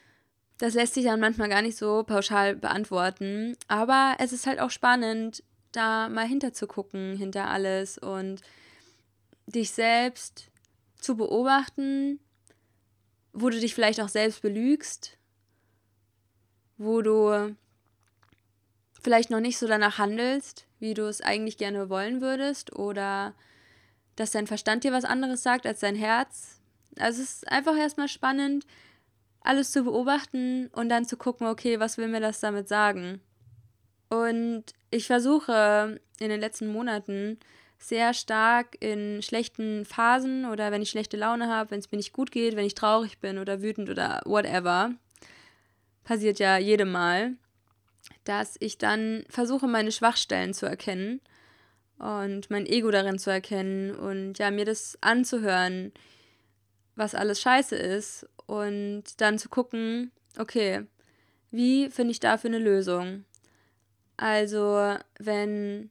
Das 0.60 0.74
lässt 0.74 0.94
sich 0.94 1.06
dann 1.06 1.20
manchmal 1.20 1.50
gar 1.50 1.62
nicht 1.62 1.78
so 1.78 2.04
pauschal 2.04 2.56
beantworten. 2.56 3.56
Aber 3.68 4.16
es 4.20 4.34
ist 4.34 4.46
halt 4.46 4.60
auch 4.60 4.72
spannend, 4.72 5.44
da 5.72 6.10
mal 6.10 6.28
hinter 6.28 6.54
zu 6.54 6.68
gucken, 6.68 7.16
hinter 7.18 7.50
alles 7.50 7.98
und 7.98 8.42
dich 9.48 9.72
selbst 9.72 10.50
zu 11.00 11.16
beobachten, 11.16 12.20
wo 13.34 13.50
du 13.50 13.60
dich 13.60 13.74
vielleicht 13.74 14.02
auch 14.02 14.10
selbst 14.10 14.42
belügst, 14.42 15.18
wo 16.80 17.04
du 17.04 17.56
vielleicht 19.02 19.30
noch 19.30 19.42
nicht 19.42 19.60
so 19.60 19.68
danach 19.68 20.00
handelst, 20.00 20.66
wie 20.80 20.96
du 20.96 21.08
es 21.08 21.22
eigentlich 21.22 21.58
gerne 21.58 21.90
wollen 21.90 22.22
würdest 22.22 22.76
oder 22.76 23.36
dass 24.16 24.32
dein 24.32 24.48
Verstand 24.48 24.84
dir 24.84 24.92
was 24.92 25.06
anderes 25.06 25.44
sagt 25.44 25.68
als 25.68 25.82
dein 25.82 25.96
Herz, 25.96 26.60
also 26.98 27.22
es 27.22 27.34
ist 27.34 27.52
einfach 27.52 27.78
erstmal 27.78 28.08
spannend, 28.08 28.66
alles 29.42 29.72
zu 29.72 29.84
beobachten 29.84 30.68
und 30.74 30.90
dann 30.90 31.06
zu 31.06 31.18
gucken, 31.18 31.48
okay, 31.48 31.80
was 31.80 31.98
will 31.98 32.08
mir 32.08 32.20
das 32.20 32.40
damit 32.40 32.68
sagen? 32.68 33.22
Und 34.10 34.66
ich 34.90 35.08
versuche 35.08 36.00
in 36.20 36.30
den 36.30 36.40
letzten 36.40 36.72
Monaten 36.72 37.40
sehr 37.78 38.14
stark 38.14 38.76
in 38.82 39.22
schlechten 39.22 39.86
Phasen 39.86 40.46
oder 40.46 40.72
wenn 40.72 40.82
ich 40.82 40.90
schlechte 40.90 41.16
Laune 41.16 41.48
habe, 41.48 41.72
wenn 41.72 41.80
es 41.80 41.92
mir 41.92 41.98
nicht 41.98 42.12
gut 42.12 42.32
geht, 42.32 42.56
wenn 42.56 42.66
ich 42.66 42.76
traurig 42.76 43.20
bin 43.20 43.38
oder 43.38 43.62
wütend 43.62 43.90
oder 43.90 44.22
whatever, 44.26 44.92
passiert 46.04 46.40
ja 46.40 46.58
jedem 46.58 46.92
Mal, 46.92 47.34
dass 48.24 48.56
ich 48.60 48.78
dann 48.78 49.24
versuche, 49.30 49.68
meine 49.68 49.92
Schwachstellen 49.92 50.54
zu 50.54 50.66
erkennen 50.66 51.22
und 51.98 52.50
mein 52.50 52.66
Ego 52.66 52.92
darin 52.92 53.20
zu 53.20 53.30
erkennen 53.30 53.94
und 53.96 54.40
ja, 54.40 54.52
mir 54.52 54.66
das 54.66 54.98
anzuhören, 55.02 55.92
was 56.96 57.16
alles 57.16 57.42
scheiße 57.42 57.76
ist 57.76 58.28
und 58.46 59.04
dann 59.18 59.38
zu 59.38 59.50
gucken, 59.50 60.12
okay, 60.38 60.86
wie 61.52 61.90
finde 61.90 62.12
ich 62.12 62.20
dafür 62.20 62.50
eine 62.50 62.60
Lösung? 62.60 63.26
Also, 64.18 64.96
wenn 65.18 65.90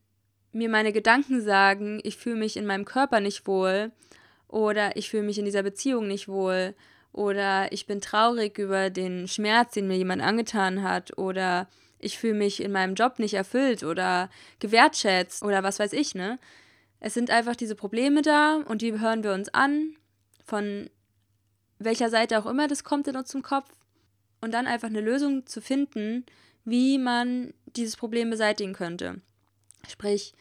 mir 0.52 0.68
meine 0.68 0.92
Gedanken 0.92 1.40
sagen, 1.40 2.00
ich 2.02 2.16
fühle 2.16 2.36
mich 2.36 2.56
in 2.56 2.66
meinem 2.66 2.84
Körper 2.84 3.20
nicht 3.20 3.46
wohl 3.46 3.90
oder 4.48 4.96
ich 4.96 5.10
fühle 5.10 5.22
mich 5.22 5.38
in 5.38 5.44
dieser 5.44 5.62
Beziehung 5.62 6.06
nicht 6.08 6.28
wohl 6.28 6.74
oder 7.18 7.72
ich 7.72 7.86
bin 7.86 8.00
traurig 8.00 8.58
über 8.58 8.90
den 8.90 9.26
Schmerz, 9.26 9.74
den 9.74 9.88
mir 9.88 9.96
jemand 9.96 10.22
angetan 10.22 10.84
hat 10.84 11.18
oder 11.18 11.68
ich 11.98 12.16
fühle 12.16 12.34
mich 12.34 12.62
in 12.62 12.70
meinem 12.70 12.94
Job 12.94 13.18
nicht 13.18 13.34
erfüllt 13.34 13.82
oder 13.82 14.30
gewertschätzt 14.60 15.42
oder 15.42 15.64
was 15.64 15.80
weiß 15.80 15.94
ich, 15.94 16.14
ne? 16.14 16.38
Es 17.00 17.14
sind 17.14 17.30
einfach 17.30 17.56
diese 17.56 17.74
Probleme 17.74 18.22
da 18.22 18.62
und 18.66 18.82
die 18.82 18.98
hören 19.00 19.24
wir 19.24 19.32
uns 19.32 19.48
an, 19.48 19.96
von 20.44 20.88
welcher 21.80 22.08
Seite 22.08 22.38
auch 22.38 22.46
immer 22.46 22.68
das 22.68 22.84
kommt 22.84 23.08
in 23.08 23.16
unserem 23.16 23.42
Kopf 23.42 23.68
und 24.40 24.54
dann 24.54 24.68
einfach 24.68 24.88
eine 24.88 25.00
Lösung 25.00 25.44
zu 25.44 25.60
finden, 25.60 26.24
wie 26.64 26.98
man 26.98 27.52
dieses 27.76 27.96
Problem 27.96 28.30
beseitigen 28.30 28.74
könnte. 28.74 29.20
Sprich, 29.88 30.34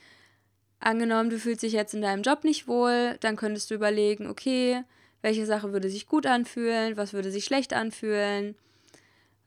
angenommen, 0.79 1.31
du 1.31 1.39
fühlst 1.39 1.63
dich 1.63 1.73
jetzt 1.73 1.95
in 1.95 2.03
deinem 2.03 2.21
Job 2.21 2.43
nicht 2.43 2.67
wohl, 2.67 3.17
dann 3.21 3.35
könntest 3.35 3.71
du 3.71 3.75
überlegen, 3.75 4.27
okay, 4.27 4.83
welche 5.21 5.45
Sache 5.45 5.73
würde 5.73 5.89
sich 5.89 6.07
gut 6.07 6.25
anfühlen, 6.25 6.97
was 6.97 7.13
würde 7.13 7.31
sich 7.31 7.45
schlecht 7.45 7.73
anfühlen, 7.73 8.55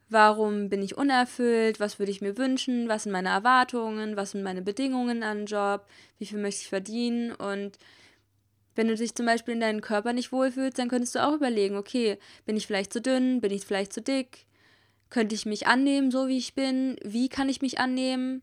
warum 0.08 0.68
bin 0.68 0.82
ich 0.82 0.96
unerfüllt, 0.96 1.80
was 1.80 1.98
würde 1.98 2.10
ich 2.10 2.20
mir 2.20 2.36
wünschen, 2.36 2.88
was 2.88 3.04
sind 3.04 3.12
meine 3.12 3.28
Erwartungen, 3.28 4.16
was 4.16 4.32
sind 4.32 4.42
meine 4.42 4.62
Bedingungen 4.62 5.22
an 5.22 5.46
Job, 5.46 5.86
wie 6.18 6.26
viel 6.26 6.38
möchte 6.38 6.62
ich 6.62 6.68
verdienen? 6.68 7.32
Und 7.32 7.78
wenn 8.74 8.88
du 8.88 8.96
dich 8.96 9.14
zum 9.14 9.26
Beispiel 9.26 9.54
in 9.54 9.60
deinem 9.60 9.80
Körper 9.80 10.12
nicht 10.12 10.32
wohlfühlst, 10.32 10.78
dann 10.78 10.88
könntest 10.88 11.14
du 11.14 11.24
auch 11.26 11.34
überlegen, 11.34 11.76
okay, 11.76 12.18
bin 12.44 12.56
ich 12.56 12.66
vielleicht 12.66 12.92
zu 12.92 13.00
dünn, 13.00 13.40
bin 13.40 13.52
ich 13.52 13.64
vielleicht 13.64 13.92
zu 13.92 14.02
dick, 14.02 14.46
könnte 15.10 15.34
ich 15.34 15.46
mich 15.46 15.66
annehmen, 15.66 16.10
so 16.10 16.28
wie 16.28 16.38
ich 16.38 16.54
bin, 16.54 16.96
wie 17.02 17.28
kann 17.28 17.48
ich 17.48 17.62
mich 17.62 17.78
annehmen, 17.78 18.42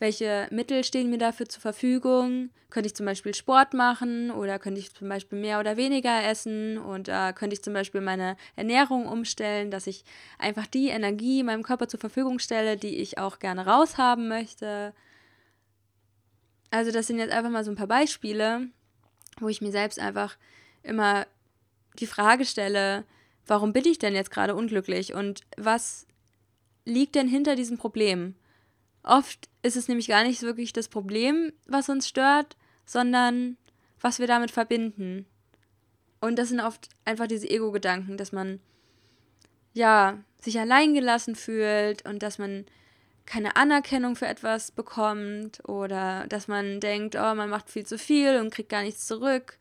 welche 0.00 0.48
Mittel 0.50 0.82
stehen 0.82 1.10
mir 1.10 1.18
dafür 1.18 1.46
zur 1.46 1.60
Verfügung? 1.60 2.48
Könnte 2.70 2.86
ich 2.86 2.96
zum 2.96 3.04
Beispiel 3.04 3.34
Sport 3.34 3.74
machen 3.74 4.30
oder 4.30 4.58
könnte 4.58 4.80
ich 4.80 4.94
zum 4.94 5.08
Beispiel 5.08 5.38
mehr 5.38 5.60
oder 5.60 5.76
weniger 5.76 6.24
essen 6.24 6.78
und 6.78 7.08
äh, 7.08 7.34
könnte 7.34 7.54
ich 7.54 7.62
zum 7.62 7.74
Beispiel 7.74 8.00
meine 8.00 8.36
Ernährung 8.56 9.06
umstellen, 9.06 9.70
dass 9.70 9.86
ich 9.86 10.04
einfach 10.38 10.66
die 10.66 10.88
Energie 10.88 11.42
meinem 11.42 11.62
Körper 11.62 11.86
zur 11.86 12.00
Verfügung 12.00 12.38
stelle, 12.38 12.78
die 12.78 12.96
ich 12.96 13.18
auch 13.18 13.40
gerne 13.40 13.66
raushaben 13.66 14.26
möchte. 14.26 14.94
Also 16.70 16.92
das 16.92 17.06
sind 17.06 17.18
jetzt 17.18 17.32
einfach 17.32 17.50
mal 17.50 17.64
so 17.64 17.70
ein 17.70 17.76
paar 17.76 17.86
Beispiele, 17.86 18.68
wo 19.38 19.48
ich 19.48 19.60
mir 19.60 19.72
selbst 19.72 19.98
einfach 19.98 20.38
immer 20.82 21.26
die 21.98 22.06
Frage 22.06 22.46
stelle, 22.46 23.04
warum 23.46 23.74
bin 23.74 23.84
ich 23.84 23.98
denn 23.98 24.14
jetzt 24.14 24.30
gerade 24.30 24.54
unglücklich 24.54 25.12
und 25.12 25.42
was 25.58 26.06
liegt 26.86 27.16
denn 27.16 27.28
hinter 27.28 27.54
diesem 27.54 27.76
Problem? 27.76 28.34
Oft 29.02 29.49
ist 29.62 29.76
es 29.76 29.88
nämlich 29.88 30.08
gar 30.08 30.24
nicht 30.24 30.42
wirklich 30.42 30.72
das 30.72 30.88
Problem, 30.88 31.52
was 31.66 31.88
uns 31.88 32.08
stört, 32.08 32.56
sondern 32.86 33.56
was 34.00 34.18
wir 34.18 34.26
damit 34.26 34.50
verbinden. 34.50 35.26
Und 36.20 36.38
das 36.38 36.48
sind 36.48 36.60
oft 36.60 36.88
einfach 37.04 37.26
diese 37.26 37.48
Ego-Gedanken, 37.48 38.16
dass 38.16 38.32
man 38.32 38.60
ja 39.72 40.18
sich 40.40 40.58
alleingelassen 40.58 41.34
fühlt 41.34 42.06
und 42.08 42.22
dass 42.22 42.38
man 42.38 42.66
keine 43.26 43.56
Anerkennung 43.56 44.16
für 44.16 44.26
etwas 44.26 44.72
bekommt 44.72 45.66
oder 45.68 46.26
dass 46.28 46.48
man 46.48 46.80
denkt, 46.80 47.14
oh, 47.14 47.34
man 47.34 47.48
macht 47.48 47.70
viel 47.70 47.86
zu 47.86 47.98
viel 47.98 48.38
und 48.40 48.52
kriegt 48.52 48.70
gar 48.70 48.82
nichts 48.82 49.06
zurück. 49.06 49.58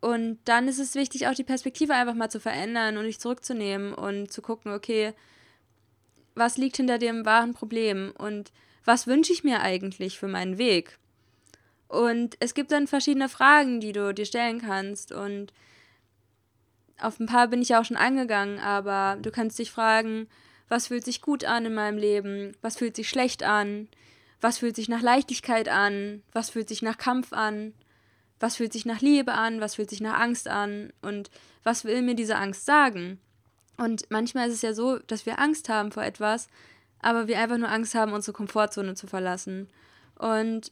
Und 0.00 0.38
dann 0.44 0.68
ist 0.68 0.78
es 0.78 0.94
wichtig, 0.94 1.26
auch 1.26 1.34
die 1.34 1.44
Perspektive 1.44 1.94
einfach 1.94 2.14
mal 2.14 2.30
zu 2.30 2.40
verändern 2.40 2.96
und 2.96 3.06
nicht 3.06 3.20
zurückzunehmen 3.20 3.92
und 3.92 4.32
zu 4.32 4.40
gucken, 4.40 4.72
okay, 4.72 5.12
was 6.34 6.56
liegt 6.56 6.76
hinter 6.76 6.98
dem 6.98 7.26
wahren 7.26 7.54
Problem 7.54 8.12
und 8.16 8.52
was 8.84 9.06
wünsche 9.06 9.32
ich 9.32 9.44
mir 9.44 9.60
eigentlich 9.60 10.18
für 10.18 10.28
meinen 10.28 10.58
Weg? 10.58 10.98
Und 11.88 12.36
es 12.40 12.54
gibt 12.54 12.70
dann 12.70 12.86
verschiedene 12.86 13.28
Fragen, 13.28 13.80
die 13.80 13.92
du 13.92 14.14
dir 14.14 14.24
stellen 14.24 14.60
kannst. 14.60 15.12
Und 15.12 15.52
auf 17.00 17.18
ein 17.18 17.26
paar 17.26 17.48
bin 17.48 17.62
ich 17.62 17.70
ja 17.70 17.80
auch 17.80 17.84
schon 17.84 17.96
angegangen, 17.96 18.60
aber 18.60 19.18
du 19.20 19.30
kannst 19.30 19.58
dich 19.58 19.70
fragen, 19.70 20.28
was 20.68 20.86
fühlt 20.86 21.04
sich 21.04 21.20
gut 21.20 21.44
an 21.44 21.66
in 21.66 21.74
meinem 21.74 21.98
Leben, 21.98 22.56
was 22.62 22.76
fühlt 22.76 22.94
sich 22.94 23.08
schlecht 23.08 23.42
an, 23.42 23.88
was 24.40 24.58
fühlt 24.58 24.76
sich 24.76 24.88
nach 24.88 25.02
Leichtigkeit 25.02 25.68
an, 25.68 26.22
was 26.32 26.50
fühlt 26.50 26.68
sich 26.68 26.80
nach 26.80 26.96
Kampf 26.96 27.32
an, 27.32 27.74
was 28.38 28.56
fühlt 28.56 28.72
sich 28.72 28.86
nach 28.86 29.00
Liebe 29.00 29.32
an, 29.32 29.60
was 29.60 29.74
fühlt 29.74 29.90
sich 29.90 30.00
nach 30.00 30.18
Angst 30.18 30.48
an? 30.48 30.92
Und 31.02 31.30
was 31.64 31.84
will 31.84 32.02
mir 32.02 32.14
diese 32.14 32.36
Angst 32.36 32.66
sagen? 32.66 33.18
Und 33.76 34.10
manchmal 34.10 34.48
ist 34.48 34.54
es 34.54 34.62
ja 34.62 34.72
so, 34.72 34.98
dass 34.98 35.26
wir 35.26 35.38
Angst 35.38 35.68
haben 35.68 35.90
vor 35.90 36.04
etwas, 36.04 36.48
aber 37.02 37.28
wir 37.28 37.38
einfach 37.38 37.58
nur 37.58 37.70
Angst 37.70 37.94
haben, 37.94 38.12
unsere 38.12 38.34
Komfortzone 38.34 38.94
zu 38.94 39.06
verlassen. 39.06 39.68
Und 40.18 40.70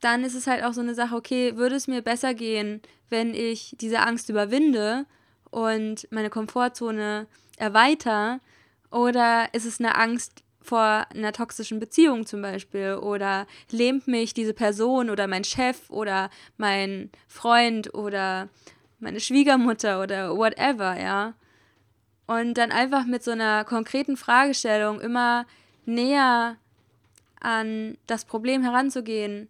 dann 0.00 0.22
ist 0.24 0.34
es 0.34 0.46
halt 0.46 0.62
auch 0.64 0.72
so 0.74 0.82
eine 0.82 0.94
Sache, 0.94 1.16
okay, 1.16 1.56
würde 1.56 1.76
es 1.76 1.88
mir 1.88 2.02
besser 2.02 2.34
gehen, 2.34 2.82
wenn 3.08 3.34
ich 3.34 3.74
diese 3.80 4.00
Angst 4.00 4.28
überwinde 4.28 5.06
und 5.50 6.06
meine 6.10 6.30
Komfortzone 6.30 7.26
erweitere? 7.56 8.38
Oder 8.90 9.48
ist 9.54 9.64
es 9.64 9.80
eine 9.80 9.96
Angst 9.96 10.42
vor 10.60 11.06
einer 11.14 11.32
toxischen 11.32 11.80
Beziehung 11.80 12.26
zum 12.26 12.42
Beispiel? 12.42 12.94
Oder 12.94 13.46
lähmt 13.70 14.06
mich 14.06 14.34
diese 14.34 14.54
Person 14.54 15.10
oder 15.10 15.26
mein 15.26 15.44
Chef 15.44 15.88
oder 15.90 16.30
mein 16.56 17.10
Freund 17.28 17.94
oder 17.94 18.48
meine 19.00 19.20
Schwiegermutter 19.20 20.02
oder 20.02 20.36
whatever, 20.36 21.00
ja? 21.00 21.34
Und 22.26 22.54
dann 22.54 22.72
einfach 22.72 23.04
mit 23.04 23.22
so 23.22 23.32
einer 23.32 23.64
konkreten 23.64 24.16
Fragestellung 24.16 25.00
immer 25.00 25.46
näher 25.84 26.56
an 27.40 27.98
das 28.06 28.24
Problem 28.24 28.62
heranzugehen 28.62 29.48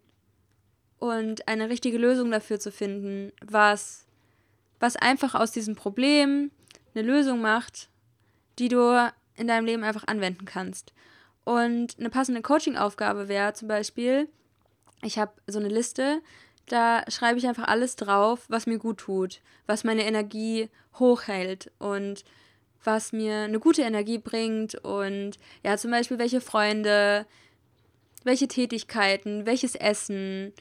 und 0.99 1.47
eine 1.47 1.69
richtige 1.69 1.97
Lösung 1.97 2.31
dafür 2.31 2.59
zu 2.59 2.71
finden, 2.71 3.31
was, 3.41 4.05
was 4.79 4.95
einfach 4.97 5.35
aus 5.35 5.51
diesem 5.51 5.75
Problem 5.75 6.51
eine 6.93 7.05
Lösung 7.05 7.41
macht, 7.41 7.89
die 8.59 8.67
du 8.67 9.11
in 9.35 9.47
deinem 9.47 9.65
Leben 9.65 9.83
einfach 9.83 10.07
anwenden 10.07 10.45
kannst. 10.45 10.93
Und 11.43 11.97
eine 11.99 12.09
passende 12.09 12.41
Coaching-Aufgabe 12.41 13.27
wäre 13.27 13.53
zum 13.53 13.67
Beispiel, 13.67 14.27
ich 15.01 15.19
habe 15.19 15.33
so 15.47 15.59
eine 15.59 15.69
Liste, 15.69 16.21
da 16.67 17.03
schreibe 17.09 17.37
ich 17.37 17.47
einfach 17.47 17.67
alles 17.67 17.95
drauf, 17.95 18.45
was 18.47 18.65
mir 18.65 18.79
gut 18.79 18.97
tut, 18.97 19.41
was 19.67 19.83
meine 19.83 20.05
Energie 20.05 20.69
hochhält 20.97 21.71
und 21.77 22.23
was 22.85 23.11
mir 23.11 23.41
eine 23.41 23.59
gute 23.59 23.81
Energie 23.81 24.17
bringt 24.17 24.75
und 24.75 25.39
ja, 25.63 25.77
zum 25.77 25.91
Beispiel 25.91 26.19
welche 26.19 26.41
Freunde, 26.41 27.25
welche 28.23 28.47
Tätigkeiten, 28.47 29.45
welches 29.45 29.75
Essen. 29.75 30.53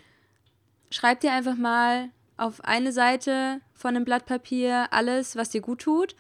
Schreib 0.91 1.21
dir 1.21 1.33
einfach 1.33 1.57
mal 1.57 2.11
auf 2.37 2.63
eine 2.65 2.93
Seite 2.93 3.61
von 3.73 3.97
einem 3.97 4.05
Blatt 4.05 4.27
Papier 4.27 4.89
alles, 4.91 5.37
was 5.37 5.51
dir 5.51 5.61
gut 5.61 5.83
tut. 5.83 6.17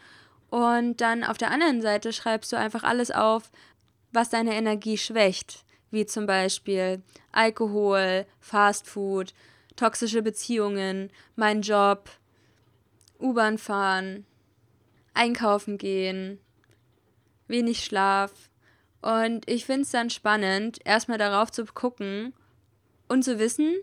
Und 0.50 1.00
dann 1.00 1.24
auf 1.24 1.38
der 1.38 1.50
anderen 1.50 1.82
Seite 1.82 2.12
schreibst 2.12 2.52
du 2.52 2.56
einfach 2.56 2.84
alles 2.84 3.10
auf, 3.10 3.50
was 4.12 4.30
deine 4.30 4.54
Energie 4.54 4.96
schwächt. 4.96 5.64
Wie 5.90 6.06
zum 6.06 6.26
Beispiel 6.26 7.02
Alkohol, 7.32 8.26
Fastfood, 8.40 9.34
toxische 9.76 10.22
Beziehungen, 10.22 11.10
mein 11.36 11.62
Job, 11.62 12.10
U-Bahn 13.20 13.58
fahren, 13.58 14.26
einkaufen 15.14 15.78
gehen, 15.78 16.38
wenig 17.48 17.84
Schlaf. 17.84 18.32
Und 19.00 19.48
ich 19.48 19.64
finde 19.64 19.82
es 19.82 19.90
dann 19.90 20.10
spannend, 20.10 20.78
erstmal 20.84 21.18
darauf 21.18 21.50
zu 21.50 21.64
gucken 21.66 22.34
und 23.08 23.22
zu 23.22 23.38
wissen, 23.38 23.74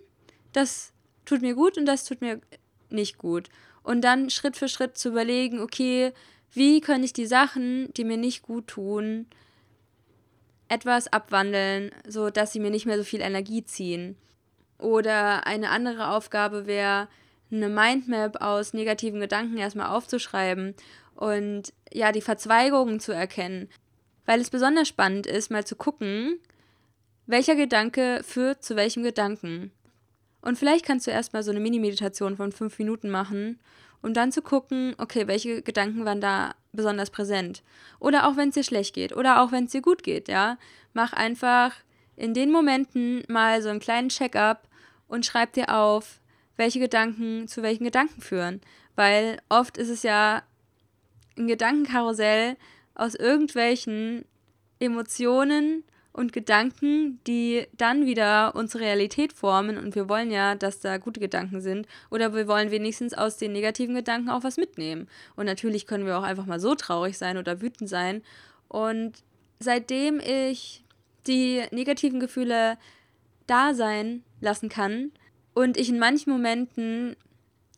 das 0.51 0.93
tut 1.25 1.41
mir 1.41 1.55
gut 1.55 1.77
und 1.77 1.85
das 1.85 2.05
tut 2.05 2.21
mir 2.21 2.41
nicht 2.89 3.17
gut. 3.17 3.49
Und 3.83 4.01
dann 4.01 4.29
Schritt 4.29 4.57
für 4.57 4.67
Schritt 4.67 4.97
zu 4.97 5.09
überlegen, 5.09 5.59
okay, 5.59 6.13
wie 6.51 6.81
kann 6.81 7.03
ich 7.03 7.13
die 7.13 7.25
Sachen, 7.25 7.91
die 7.93 8.03
mir 8.03 8.17
nicht 8.17 8.41
gut 8.41 8.67
tun, 8.67 9.27
etwas 10.67 11.11
abwandeln, 11.11 11.91
so 12.07 12.29
dass 12.29 12.53
sie 12.53 12.59
mir 12.59 12.71
nicht 12.71 12.85
mehr 12.85 12.97
so 12.97 13.03
viel 13.03 13.21
Energie 13.21 13.63
ziehen. 13.63 14.17
Oder 14.77 15.45
eine 15.45 15.69
andere 15.69 16.09
Aufgabe 16.09 16.65
wäre, 16.65 17.07
eine 17.51 17.69
Mindmap 17.69 18.41
aus 18.41 18.73
negativen 18.73 19.19
Gedanken 19.19 19.57
erstmal 19.57 19.87
aufzuschreiben 19.87 20.75
und 21.15 21.73
ja, 21.91 22.11
die 22.11 22.21
Verzweigungen 22.21 22.99
zu 22.99 23.11
erkennen. 23.11 23.69
Weil 24.25 24.39
es 24.39 24.49
besonders 24.49 24.87
spannend 24.87 25.27
ist, 25.27 25.51
mal 25.51 25.65
zu 25.65 25.75
gucken, 25.75 26.39
welcher 27.25 27.55
Gedanke 27.55 28.21
führt 28.23 28.63
zu 28.63 28.75
welchem 28.75 29.03
Gedanken. 29.03 29.71
Und 30.41 30.57
vielleicht 30.57 30.85
kannst 30.85 31.07
du 31.07 31.11
erstmal 31.11 31.43
so 31.43 31.51
eine 31.51 31.59
Mini-Meditation 31.59 32.37
von 32.37 32.51
fünf 32.51 32.77
Minuten 32.79 33.09
machen 33.09 33.59
und 34.01 34.17
dann 34.17 34.31
zu 34.31 34.41
gucken, 34.41 34.95
okay, 34.97 35.27
welche 35.27 35.61
Gedanken 35.61 36.05
waren 36.05 36.21
da 36.21 36.55
besonders 36.71 37.09
präsent. 37.09 37.63
Oder 37.99 38.27
auch 38.27 38.37
wenn 38.37 38.49
es 38.49 38.55
dir 38.55 38.63
schlecht 38.63 38.95
geht 38.95 39.15
oder 39.15 39.41
auch 39.41 39.51
wenn 39.51 39.65
es 39.65 39.71
dir 39.71 39.81
gut 39.81 40.03
geht, 40.03 40.27
ja. 40.27 40.57
Mach 40.93 41.13
einfach 41.13 41.73
in 42.15 42.33
den 42.33 42.51
Momenten 42.51 43.23
mal 43.27 43.61
so 43.61 43.69
einen 43.69 43.79
kleinen 43.79 44.09
Check-up 44.09 44.67
und 45.07 45.25
schreib 45.25 45.53
dir 45.53 45.75
auf, 45.75 46.19
welche 46.57 46.79
Gedanken 46.79 47.47
zu 47.47 47.61
welchen 47.61 47.83
Gedanken 47.83 48.21
führen. 48.21 48.61
Weil 48.95 49.39
oft 49.49 49.77
ist 49.77 49.89
es 49.89 50.03
ja 50.03 50.43
ein 51.41 51.47
Gedankenkarussell 51.47 52.57
aus 52.95 53.15
irgendwelchen 53.15 54.25
Emotionen 54.79 55.83
und 56.13 56.33
Gedanken, 56.33 57.19
die 57.25 57.67
dann 57.77 58.05
wieder 58.05 58.53
unsere 58.55 58.83
Realität 58.83 59.31
formen. 59.31 59.77
Und 59.77 59.95
wir 59.95 60.09
wollen 60.09 60.29
ja, 60.29 60.55
dass 60.55 60.81
da 60.81 60.97
gute 60.97 61.19
Gedanken 61.19 61.61
sind. 61.61 61.87
Oder 62.09 62.33
wir 62.33 62.47
wollen 62.47 62.71
wenigstens 62.71 63.13
aus 63.13 63.37
den 63.37 63.53
negativen 63.53 63.95
Gedanken 63.95 64.29
auch 64.29 64.43
was 64.43 64.57
mitnehmen. 64.57 65.07
Und 65.35 65.45
natürlich 65.45 65.87
können 65.87 66.05
wir 66.05 66.17
auch 66.17 66.23
einfach 66.23 66.45
mal 66.45 66.59
so 66.59 66.75
traurig 66.75 67.17
sein 67.17 67.37
oder 67.37 67.61
wütend 67.61 67.89
sein. 67.89 68.21
Und 68.67 69.23
seitdem 69.59 70.19
ich 70.19 70.83
die 71.27 71.63
negativen 71.71 72.19
Gefühle 72.19 72.77
da 73.47 73.73
sein 73.73 74.23
lassen 74.41 74.69
kann 74.69 75.11
und 75.53 75.77
ich 75.77 75.89
in 75.89 75.99
manchen 75.99 76.31
Momenten 76.31 77.15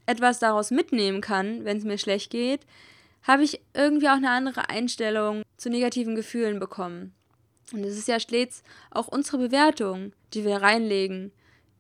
etwas 0.06 0.40
daraus 0.40 0.72
mitnehmen 0.72 1.22
kann, 1.22 1.66
wenn 1.66 1.78
es 1.78 1.84
mir 1.84 1.98
schlecht 1.98 2.32
geht, 2.32 2.62
habe 3.24 3.44
ich 3.44 3.62
irgendwie 3.74 4.10
auch 4.10 4.14
eine 4.18 4.30
andere 4.30 4.70
Einstellung 4.70 5.44
zu 5.58 5.70
negativen 5.70 6.16
Gefühlen 6.16 6.60
bekommen. 6.60 7.14
Und 7.72 7.84
es 7.84 7.98
ist 7.98 8.08
ja 8.08 8.20
stets 8.20 8.64
auch 8.92 9.08
unsere 9.08 9.38
Bewertung, 9.38 10.14
die 10.34 10.46
wir 10.46 10.58
reinlegen 10.58 11.32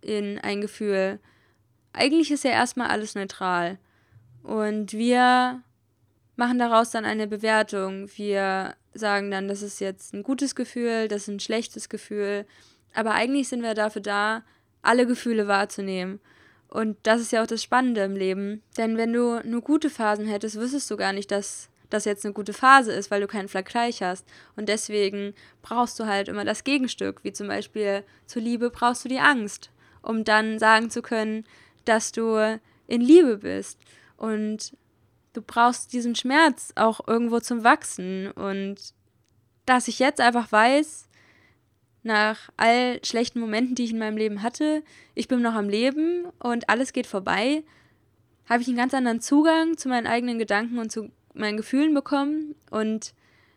in 0.01 0.39
ein 0.39 0.61
Gefühl. 0.61 1.19
Eigentlich 1.91 2.31
ist 2.31 2.43
ja 2.43 2.51
erstmal 2.51 2.87
alles 2.89 3.15
neutral. 3.15 3.77
Und 4.41 4.93
wir 4.93 5.61
machen 6.35 6.59
daraus 6.59 6.91
dann 6.91 7.05
eine 7.05 7.27
Bewertung. 7.27 8.09
Wir 8.15 8.75
sagen 8.93 9.29
dann, 9.31 9.47
das 9.47 9.61
ist 9.61 9.79
jetzt 9.79 10.13
ein 10.13 10.23
gutes 10.23 10.55
Gefühl, 10.55 11.07
das 11.07 11.23
ist 11.23 11.27
ein 11.27 11.39
schlechtes 11.39 11.89
Gefühl. 11.89 12.45
Aber 12.93 13.11
eigentlich 13.11 13.49
sind 13.49 13.61
wir 13.61 13.73
dafür 13.73 14.01
da, 14.01 14.43
alle 14.81 15.05
Gefühle 15.05 15.47
wahrzunehmen. 15.47 16.19
Und 16.73 16.97
das 17.03 17.21
ist 17.21 17.31
ja 17.31 17.43
auch 17.43 17.47
das 17.47 17.61
Spannende 17.61 18.01
im 18.01 18.15
Leben. 18.15 18.63
Denn 18.77 18.97
wenn 18.97 19.13
du 19.13 19.39
nur 19.47 19.61
gute 19.61 19.91
Phasen 19.91 20.25
hättest, 20.25 20.59
wüsstest 20.59 20.89
du 20.89 20.97
gar 20.97 21.13
nicht, 21.13 21.29
dass 21.29 21.69
das 21.91 22.03
jetzt 22.05 22.25
eine 22.25 22.33
gute 22.33 22.51
Phase 22.51 22.91
ist, 22.91 23.11
weil 23.11 23.21
du 23.21 23.27
keinen 23.27 23.47
Vergleich 23.47 24.01
hast. 24.01 24.25
Und 24.55 24.69
deswegen 24.69 25.35
brauchst 25.61 25.99
du 25.99 26.07
halt 26.07 26.29
immer 26.29 26.45
das 26.45 26.63
Gegenstück, 26.63 27.23
wie 27.23 27.31
zum 27.31 27.47
Beispiel 27.47 28.03
zur 28.25 28.41
Liebe 28.41 28.71
brauchst 28.71 29.05
du 29.05 29.09
die 29.09 29.19
Angst, 29.19 29.69
um 30.01 30.23
dann 30.23 30.57
sagen 30.57 30.89
zu 30.89 31.03
können, 31.03 31.45
dass 31.85 32.11
du 32.11 32.59
in 32.87 33.01
Liebe 33.01 33.37
bist. 33.37 33.77
Und 34.17 34.75
du 35.33 35.43
brauchst 35.43 35.93
diesen 35.93 36.15
Schmerz 36.15 36.73
auch 36.73 37.07
irgendwo 37.07 37.39
zum 37.39 37.63
Wachsen. 37.63 38.31
Und 38.31 38.95
dass 39.67 39.87
ich 39.87 39.99
jetzt 39.99 40.19
einfach 40.19 40.51
weiß, 40.51 41.07
nach 42.03 42.49
all 42.57 42.99
schlechten 43.03 43.39
Momenten, 43.39 43.75
die 43.75 43.85
ich 43.85 43.91
in 43.91 43.99
meinem 43.99 44.17
Leben 44.17 44.43
hatte, 44.43 44.83
ich 45.15 45.27
bin 45.27 45.41
noch 45.41 45.53
am 45.53 45.69
Leben 45.69 46.25
und 46.39 46.69
alles 46.69 46.93
geht 46.93 47.07
vorbei, 47.07 47.63
habe 48.47 48.61
ich 48.61 48.67
einen 48.67 48.77
ganz 48.77 48.93
anderen 48.93 49.21
Zugang 49.21 49.77
zu 49.77 49.87
meinen 49.87 50.07
eigenen 50.07 50.37
Gedanken 50.37 50.77
und 50.79 50.91
zu 50.91 51.09
meinen 51.33 51.57
Gefühlen 51.57 51.93
bekommen 51.93 52.55
und 52.69 53.13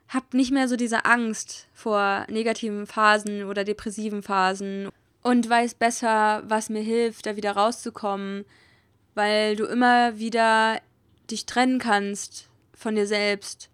habe 0.08 0.36
nicht 0.36 0.52
mehr 0.52 0.68
so 0.68 0.76
diese 0.76 1.04
Angst 1.04 1.66
vor 1.72 2.24
negativen 2.30 2.86
Phasen 2.86 3.44
oder 3.44 3.64
depressiven 3.64 4.22
Phasen 4.22 4.88
und 5.22 5.50
weiß 5.50 5.74
besser, 5.74 6.44
was 6.46 6.70
mir 6.70 6.82
hilft, 6.82 7.26
da 7.26 7.34
wieder 7.34 7.52
rauszukommen, 7.52 8.44
weil 9.14 9.56
du 9.56 9.64
immer 9.64 10.18
wieder 10.18 10.80
dich 11.28 11.46
trennen 11.46 11.80
kannst 11.80 12.48
von 12.72 12.94
dir 12.94 13.08
selbst, 13.08 13.68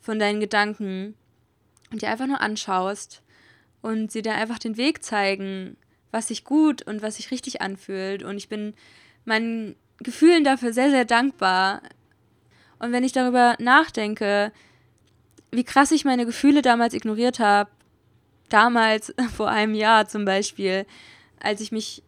von 0.00 0.20
deinen 0.20 0.38
Gedanken 0.38 1.16
und 1.90 2.02
dir 2.02 2.10
einfach 2.10 2.28
nur 2.28 2.40
anschaust 2.40 3.23
und 3.84 4.10
sie 4.10 4.22
dir 4.22 4.32
einfach 4.32 4.58
den 4.58 4.78
Weg 4.78 5.04
zeigen, 5.04 5.76
was 6.10 6.28
sich 6.28 6.44
gut 6.44 6.80
und 6.80 7.02
was 7.02 7.16
sich 7.16 7.30
richtig 7.30 7.60
anfühlt. 7.60 8.22
Und 8.22 8.38
ich 8.38 8.48
bin 8.48 8.72
meinen 9.26 9.76
Gefühlen 9.98 10.42
dafür 10.42 10.72
sehr, 10.72 10.88
sehr 10.88 11.04
dankbar. 11.04 11.82
Und 12.78 12.92
wenn 12.92 13.04
ich 13.04 13.12
darüber 13.12 13.56
nachdenke, 13.58 14.52
wie 15.50 15.64
krass 15.64 15.92
ich 15.92 16.06
meine 16.06 16.24
Gefühle 16.24 16.62
damals 16.62 16.94
ignoriert 16.94 17.40
habe, 17.40 17.70
damals 18.48 19.12
vor 19.36 19.50
einem 19.50 19.74
Jahr 19.74 20.08
zum 20.08 20.24
Beispiel, 20.24 20.86
als 21.38 21.60
ich 21.60 21.70
mich 21.70 22.02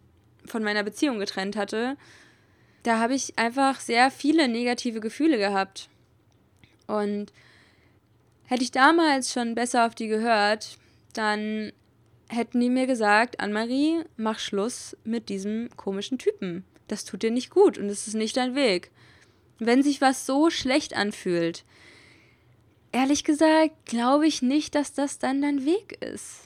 von 0.47 0.65
meiner 0.65 0.83
Beziehung 0.83 1.19
getrennt 1.19 1.57
hatte, 1.57 1.99
da 2.85 3.01
habe 3.01 3.13
ich 3.15 3.39
einfach 3.39 3.81
sehr 3.81 4.11
viele 4.11 4.49
negative 4.49 5.01
Gefühle 5.01 5.37
gehabt. 5.37 5.91
Und 6.87 7.35
hätte 8.45 8.63
ich 8.63 8.71
damals 8.71 9.31
schon 9.31 9.55
besser 9.55 9.85
auf 9.85 9.95
die 9.95 10.09
gehört, 10.09 10.79
dann 11.19 11.73
hätten 12.29 12.61
die 12.61 12.71
mir 12.71 12.87
gesagt, 12.87 13.41
Anne-Marie, 13.41 14.03
mach 14.17 14.39
Schluss 14.39 14.97
mit 15.05 15.29
diesem 15.29 15.69
komischen 15.77 16.19
Typen. 16.19 16.65
Das 16.89 17.05
tut 17.05 17.23
dir 17.23 17.31
nicht 17.31 17.51
gut 17.51 17.79
und 17.79 17.89
es 17.89 18.07
ist 18.07 18.15
nicht 18.15 18.37
dein 18.37 18.55
Weg. 18.55 18.91
Wenn 19.59 19.83
sich 19.83 20.01
was 20.01 20.27
so 20.27 20.51
schlecht 20.51 20.95
anfühlt, 20.95 21.65
ehrlich 22.93 23.25
gesagt, 23.25 23.87
glaube 23.87 24.27
ich 24.27 24.43
nicht, 24.43 24.75
dass 24.75 24.93
das 24.93 25.19
dann 25.19 25.43
dein 25.43 25.65
Weg 25.65 26.03
ist. 26.03 26.43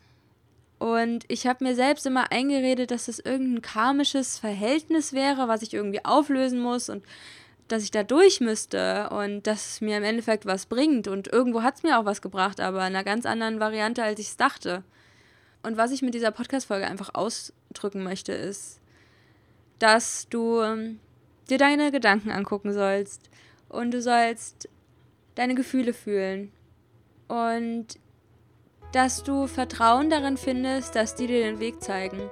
Und 0.79 1.25
ich 1.29 1.47
habe 1.47 1.65
mir 1.65 1.75
selbst 1.75 2.07
immer 2.07 2.33
eingeredet, 2.33 2.91
dass 2.91 3.07
das 3.07 3.19
irgendein 3.19 3.61
karmisches 3.61 4.39
Verhältnis 4.39 5.13
wäre, 5.13 5.47
was 5.47 5.61
ich 5.61 5.75
irgendwie 5.75 6.05
auflösen 6.05 6.59
muss 6.59 6.89
und 6.89 7.05
dass 7.73 7.85
ich 7.85 7.91
da 7.91 8.03
durch 8.03 8.41
müsste 8.41 9.09
und 9.11 9.47
dass 9.47 9.73
es 9.73 9.81
mir 9.81 9.97
im 9.97 10.03
Endeffekt 10.03 10.47
was 10.47 10.67
bringt. 10.67 11.09
Und 11.09 11.29
irgendwo 11.29 11.63
hat 11.63 11.77
es 11.77 11.83
mir 11.83 11.99
auch 11.99 12.05
was 12.05 12.23
gebracht, 12.23 12.61
aber 12.61 12.79
in 12.81 12.95
einer 12.95 13.05
ganz 13.05 13.27
anderen 13.27 13.61
Variante, 13.61 14.03
als 14.03 14.19
ich 14.19 14.29
es 14.29 14.37
dachte. 14.37 14.83
Und 15.63 15.77
was 15.77 15.93
ich 15.93 16.03
mit 16.03 16.15
dieser 16.15 16.31
Podcast-Folge 16.31 16.87
einfach 16.87 17.15
ausdrücken 17.15 18.03
möchte, 18.03 18.33
ist, 18.33 18.81
dass 19.79 20.29
du 20.29 20.61
ähm, 20.61 20.99
dir 21.49 21.59
deine 21.59 21.93
Gedanken 21.93 22.31
angucken 22.31 22.73
sollst 22.73 23.31
und 23.69 23.93
du 23.93 24.01
sollst 24.01 24.69
deine 25.35 25.55
Gefühle 25.55 25.93
fühlen 25.93 26.53
und 27.29 27.87
dass 28.93 29.23
du 29.23 29.47
Vertrauen 29.47 30.11
darin 30.11 30.37
findest, 30.37 30.97
dass 30.97 31.15
die 31.15 31.27
dir 31.27 31.45
den 31.45 31.61
Weg 31.61 31.83
zeigen. 31.83 32.31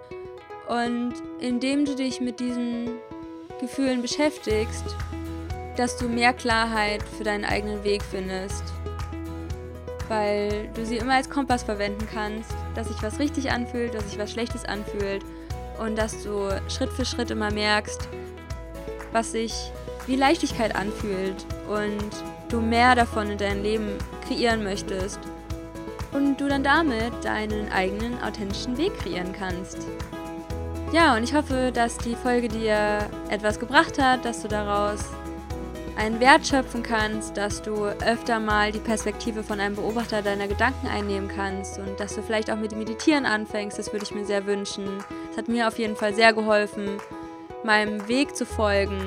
Und 0.68 1.14
indem 1.40 1.84
du 1.84 1.94
dich 1.94 2.20
mit 2.20 2.40
diesen 2.40 2.90
Gefühlen 3.60 4.02
beschäftigst, 4.02 4.84
dass 5.78 5.96
du 5.96 6.08
mehr 6.08 6.32
Klarheit 6.32 7.02
für 7.16 7.22
deinen 7.22 7.44
eigenen 7.44 7.84
Weg 7.84 8.02
findest. 8.02 8.64
Weil 10.08 10.68
du 10.74 10.84
sie 10.84 10.96
immer 10.96 11.14
als 11.14 11.30
Kompass 11.30 11.62
verwenden 11.62 12.08
kannst, 12.12 12.50
dass 12.74 12.88
sich 12.88 13.00
was 13.02 13.18
richtig 13.18 13.50
anfühlt, 13.52 13.94
dass 13.94 14.10
sich 14.10 14.18
was 14.18 14.32
Schlechtes 14.32 14.64
anfühlt 14.64 15.24
und 15.78 15.96
dass 15.96 16.24
du 16.24 16.48
Schritt 16.68 16.90
für 16.90 17.04
Schritt 17.04 17.30
immer 17.30 17.52
merkst, 17.52 18.08
was 19.12 19.32
sich 19.32 19.70
wie 20.06 20.16
Leichtigkeit 20.16 20.74
anfühlt 20.74 21.46
und 21.68 22.10
du 22.48 22.60
mehr 22.60 22.94
davon 22.94 23.30
in 23.30 23.38
deinem 23.38 23.62
Leben 23.62 23.98
kreieren 24.26 24.64
möchtest 24.64 25.20
und 26.12 26.40
du 26.40 26.48
dann 26.48 26.64
damit 26.64 27.12
deinen 27.22 27.70
eigenen 27.70 28.20
authentischen 28.22 28.76
Weg 28.78 28.98
kreieren 28.98 29.32
kannst. 29.38 29.78
Ja, 30.92 31.14
und 31.14 31.22
ich 31.22 31.34
hoffe, 31.34 31.70
dass 31.72 31.98
die 31.98 32.16
Folge 32.16 32.48
dir 32.48 33.06
etwas 33.28 33.60
gebracht 33.60 34.02
hat, 34.02 34.24
dass 34.24 34.40
du 34.40 34.48
daraus 34.48 35.04
einen 35.98 36.20
Wert 36.20 36.46
schöpfen 36.46 36.84
kannst, 36.84 37.36
dass 37.36 37.60
du 37.60 37.84
öfter 37.84 38.38
mal 38.38 38.70
die 38.70 38.78
Perspektive 38.78 39.42
von 39.42 39.58
einem 39.58 39.74
Beobachter 39.74 40.22
deiner 40.22 40.46
Gedanken 40.46 40.86
einnehmen 40.86 41.28
kannst 41.28 41.78
und 41.78 41.98
dass 41.98 42.14
du 42.14 42.22
vielleicht 42.22 42.52
auch 42.52 42.56
mit 42.56 42.70
dem 42.70 42.78
Meditieren 42.78 43.26
anfängst. 43.26 43.78
Das 43.78 43.92
würde 43.92 44.04
ich 44.04 44.14
mir 44.14 44.24
sehr 44.24 44.46
wünschen. 44.46 44.86
Es 45.32 45.36
hat 45.36 45.48
mir 45.48 45.66
auf 45.66 45.76
jeden 45.76 45.96
Fall 45.96 46.14
sehr 46.14 46.32
geholfen, 46.32 46.98
meinem 47.64 48.06
Weg 48.06 48.36
zu 48.36 48.46
folgen 48.46 49.00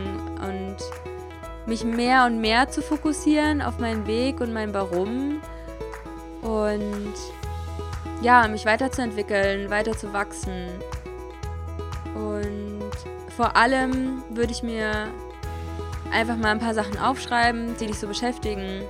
und 0.45 0.75
mich 1.65 1.85
mehr 1.85 2.25
und 2.25 2.41
mehr 2.41 2.69
zu 2.69 2.81
fokussieren 2.81 3.61
auf 3.61 3.79
meinen 3.79 4.05
Weg 4.05 4.41
und 4.41 4.51
mein 4.51 4.73
Warum 4.73 5.41
und 6.41 7.13
ja, 8.21 8.47
mich 8.49 8.65
weiterzuentwickeln, 8.65 9.69
weiter 9.69 9.97
zu 9.97 10.11
wachsen. 10.11 10.67
Und 12.15 12.91
vor 13.37 13.55
allem 13.55 14.23
würde 14.29 14.51
ich 14.51 14.61
mir 14.61 15.07
einfach 16.11 16.37
mal 16.37 16.51
ein 16.51 16.59
paar 16.59 16.73
Sachen 16.73 16.97
aufschreiben, 16.97 17.75
die 17.79 17.87
dich 17.87 17.99
so 17.99 18.07
beschäftigen. 18.07 18.83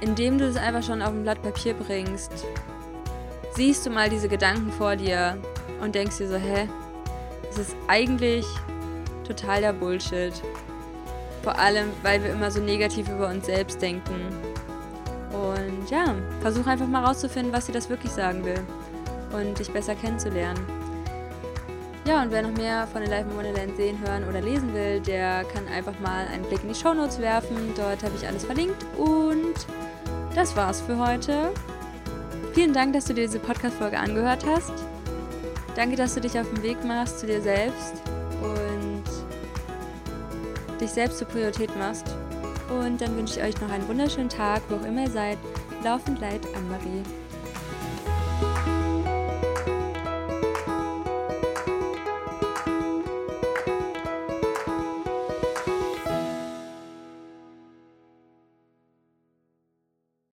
Indem 0.00 0.38
du 0.38 0.46
es 0.46 0.56
einfach 0.56 0.82
schon 0.82 1.02
auf 1.02 1.10
ein 1.10 1.22
Blatt 1.22 1.42
Papier 1.42 1.74
bringst, 1.74 2.32
siehst 3.54 3.86
du 3.86 3.90
mal 3.90 4.10
diese 4.10 4.28
Gedanken 4.28 4.72
vor 4.72 4.96
dir 4.96 5.38
und 5.80 5.94
denkst 5.94 6.18
dir 6.18 6.28
so, 6.28 6.36
hä, 6.36 6.68
das 7.48 7.58
ist 7.58 7.76
eigentlich 7.88 8.44
total 9.26 9.60
der 9.60 9.72
Bullshit. 9.72 10.34
Vor 11.42 11.58
allem, 11.58 11.90
weil 12.02 12.22
wir 12.22 12.32
immer 12.32 12.50
so 12.50 12.60
negativ 12.60 13.08
über 13.08 13.28
uns 13.28 13.46
selbst 13.46 13.80
denken. 13.80 14.14
Und 15.30 15.90
ja, 15.90 16.14
versuch 16.40 16.66
einfach 16.66 16.86
mal 16.86 17.04
rauszufinden, 17.04 17.52
was 17.52 17.66
dir 17.66 17.72
das 17.72 17.88
wirklich 17.88 18.12
sagen 18.12 18.44
will 18.44 18.60
und 19.32 19.58
dich 19.58 19.70
besser 19.70 19.94
kennenzulernen. 19.94 20.83
Ja, 22.06 22.20
und 22.20 22.30
wer 22.30 22.42
noch 22.42 22.52
mehr 22.52 22.86
von 22.86 23.00
Alive 23.00 23.30
in 23.30 23.36
Wonderland 23.36 23.76
sehen, 23.76 23.98
hören 24.06 24.28
oder 24.28 24.42
lesen 24.42 24.74
will, 24.74 25.00
der 25.00 25.42
kann 25.44 25.66
einfach 25.68 25.98
mal 26.00 26.26
einen 26.26 26.44
Blick 26.44 26.62
in 26.62 26.68
die 26.68 26.74
Shownotes 26.74 27.18
werfen. 27.18 27.72
Dort 27.74 28.02
habe 28.02 28.12
ich 28.14 28.26
alles 28.26 28.44
verlinkt. 28.44 28.84
Und 28.98 29.54
das 30.34 30.54
war's 30.54 30.82
für 30.82 30.98
heute. 30.98 31.50
Vielen 32.52 32.74
Dank, 32.74 32.92
dass 32.92 33.06
du 33.06 33.14
dir 33.14 33.22
diese 33.22 33.38
Podcast-Folge 33.38 33.98
angehört 33.98 34.44
hast. 34.46 34.72
Danke, 35.76 35.96
dass 35.96 36.14
du 36.14 36.20
dich 36.20 36.38
auf 36.38 36.48
den 36.50 36.62
Weg 36.62 36.84
machst 36.84 37.20
zu 37.20 37.26
dir 37.26 37.40
selbst 37.40 37.94
und 38.42 39.02
dich 40.80 40.90
selbst 40.90 41.18
zur 41.18 41.28
Priorität 41.28 41.74
machst. 41.78 42.04
Und 42.68 43.00
dann 43.00 43.16
wünsche 43.16 43.40
ich 43.40 43.46
euch 43.46 43.60
noch 43.62 43.70
einen 43.70 43.88
wunderschönen 43.88 44.28
Tag, 44.28 44.60
wo 44.68 44.76
auch 44.76 44.86
immer 44.86 45.04
ihr 45.04 45.10
seid. 45.10 45.38
Laufend 45.82 46.20
leid, 46.20 46.40
Anne-Marie. 46.54 47.02